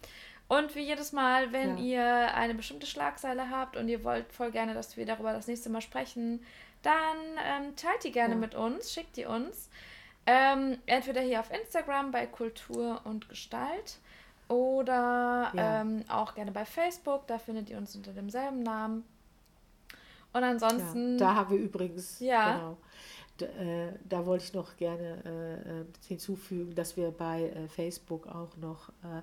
Und 0.48 0.74
wie 0.76 0.80
jedes 0.80 1.12
Mal, 1.12 1.52
wenn 1.52 1.76
Ja. 1.78 1.82
ihr 2.28 2.34
eine 2.34 2.54
bestimmte 2.54 2.86
Schlagzeile 2.86 3.50
habt 3.50 3.76
und 3.76 3.88
ihr 3.88 4.04
wollt 4.04 4.32
voll 4.32 4.50
gerne, 4.52 4.74
dass 4.74 4.96
wir 4.96 5.04
darüber 5.04 5.32
das 5.32 5.48
nächste 5.48 5.70
Mal 5.70 5.80
sprechen, 5.80 6.40
dann 6.82 7.16
ähm, 7.44 7.74
teilt 7.76 8.04
die 8.04 8.12
gerne 8.12 8.34
Ja. 8.34 8.40
mit 8.40 8.54
uns, 8.54 8.92
schickt 8.92 9.16
die 9.16 9.24
uns. 9.26 9.68
Ähm, 10.26 10.78
entweder 10.86 11.20
hier 11.20 11.40
auf 11.40 11.50
Instagram 11.52 12.10
bei 12.12 12.26
Kultur 12.26 13.00
und 13.04 13.28
Gestalt 13.28 13.98
oder 14.48 15.50
Ja. 15.54 15.80
ähm, 15.80 16.04
auch 16.08 16.34
gerne 16.34 16.52
bei 16.52 16.64
Facebook, 16.64 17.26
da 17.26 17.38
findet 17.38 17.68
ihr 17.70 17.78
uns 17.78 17.96
unter 17.96 18.12
demselben 18.12 18.62
Namen. 18.62 19.04
Und 20.32 20.44
ansonsten. 20.44 21.16
Da 21.18 21.34
haben 21.34 21.50
wir 21.50 21.58
übrigens, 21.58 22.20
Ja. 22.20 22.52
genau. 22.56 22.76
Äh, 23.42 23.92
da 24.08 24.26
wollte 24.26 24.44
ich 24.44 24.54
noch 24.54 24.76
gerne 24.76 25.22
äh, 25.24 25.80
äh, 25.80 25.84
hinzufügen, 26.06 26.74
dass 26.74 26.96
wir 26.96 27.10
bei 27.10 27.50
äh, 27.50 27.68
Facebook 27.68 28.26
auch 28.26 28.56
noch 28.56 28.88
äh, 29.02 29.22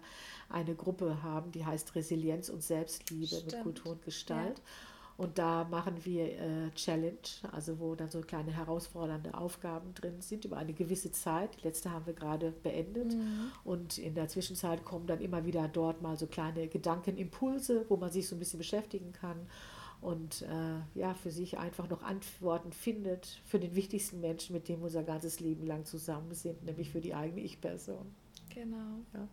eine 0.49 0.76
Gruppe 0.76 1.23
haben, 1.23 1.52
die 1.52 1.65
heißt 1.65 1.95
Resilienz 1.95 2.49
und 2.49 2.63
Selbstliebe 2.63 3.28
Stimmt. 3.28 3.52
mit 3.52 3.63
Kultur 3.63 3.91
und 3.93 4.04
Gestalt. 4.04 4.58
Ja. 4.58 4.63
Und 5.15 5.38
da 5.38 5.63
machen 5.65 5.93
wir 6.06 6.26
äh, 6.26 6.71
Challenge, 6.73 7.17
also 7.52 7.80
wo 7.80 7.93
dann 7.93 8.10
so 8.10 8.21
kleine 8.21 8.52
herausfordernde 8.52 9.36
Aufgaben 9.36 9.93
drin 9.93 10.21
sind 10.21 10.45
über 10.45 10.58
eine 10.58 10.73
gewisse 10.73 11.12
Zeit. 11.12 11.56
Die 11.58 11.67
letzte 11.67 11.91
haben 11.91 12.08
wir 12.08 12.13
gerade 12.13 12.52
beendet. 12.52 13.13
Mhm. 13.13 13.52
Und 13.63 13.99
in 13.99 14.15
der 14.15 14.28
Zwischenzeit 14.28 14.84
kommen 14.84 15.06
dann 15.06 15.21
immer 15.21 15.45
wieder 15.45 15.67
dort 15.67 16.02
mal 16.02 16.17
so 16.17 16.26
kleine 16.26 16.67
Gedankenimpulse, 16.67 17.86
wo 17.89 17.97
man 17.97 18.12
sich 18.12 18.28
so 18.28 18.36
ein 18.36 18.39
bisschen 18.39 18.58
beschäftigen 18.58 19.12
kann 19.13 19.47
und 20.03 20.41
äh, 20.43 20.99
ja, 20.99 21.13
für 21.13 21.31
sich 21.31 21.57
einfach 21.57 21.89
noch 21.89 22.03
Antworten 22.03 22.71
findet 22.73 23.41
für 23.45 23.59
den 23.59 23.73
wichtigsten 23.75 24.19
Menschen, 24.19 24.53
mit 24.53 24.67
dem 24.67 24.79
wir 24.79 24.85
unser 24.85 25.03
ganzes 25.03 25.39
Leben 25.39 25.65
lang 25.65 25.85
zusammen 25.85 26.33
sind, 26.33 26.63
nämlich 26.63 26.89
für 26.91 27.01
die 27.01 27.13
eigene 27.15 27.41
Ich-Person. 27.41 28.13
Genau. 28.53 28.99
Ja. 29.13 29.27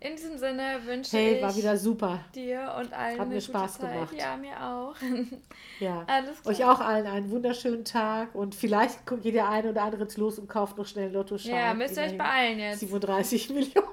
In 0.00 0.16
diesem 0.16 0.36
Sinne 0.36 0.80
wünsche 0.84 1.16
Hey, 1.16 1.36
ich 1.36 1.42
war 1.42 1.56
wieder 1.56 1.76
super. 1.78 2.20
dir 2.34 2.74
und 2.78 2.92
allen 2.92 3.18
Hat 3.18 3.28
mir 3.28 3.32
eine 3.34 3.40
Spaß 3.40 3.78
gute 3.78 3.86
Zeit. 3.86 3.94
gemacht. 3.94 4.14
Ja, 4.18 4.36
mir 4.36 4.62
auch. 4.62 4.94
Ja. 5.80 6.04
Alles 6.06 6.42
klar. 6.42 6.54
Euch 6.54 6.64
auch 6.64 6.80
allen 6.80 7.06
einen 7.06 7.30
wunderschönen 7.30 7.84
Tag 7.86 8.34
und 8.34 8.54
vielleicht 8.54 9.06
kommt 9.06 9.24
der 9.24 9.48
eine 9.48 9.70
oder 9.70 9.82
andere 9.82 10.02
jetzt 10.02 10.18
los 10.18 10.38
und 10.38 10.48
kauft 10.48 10.76
noch 10.76 10.86
schnell 10.86 11.10
Lottoschein. 11.12 11.54
Ja, 11.54 11.72
müsst 11.74 11.96
ihr 11.96 12.02
euch 12.02 12.18
beeilen 12.18 12.58
jetzt. 12.58 12.80
37 12.80 13.48
Millionen. 13.54 13.88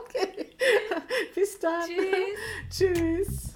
okay. 0.00 0.46
Bis 1.34 1.58
dann. 1.58 1.82
Tschüss. 2.70 2.88
Tschüss. 2.88 3.55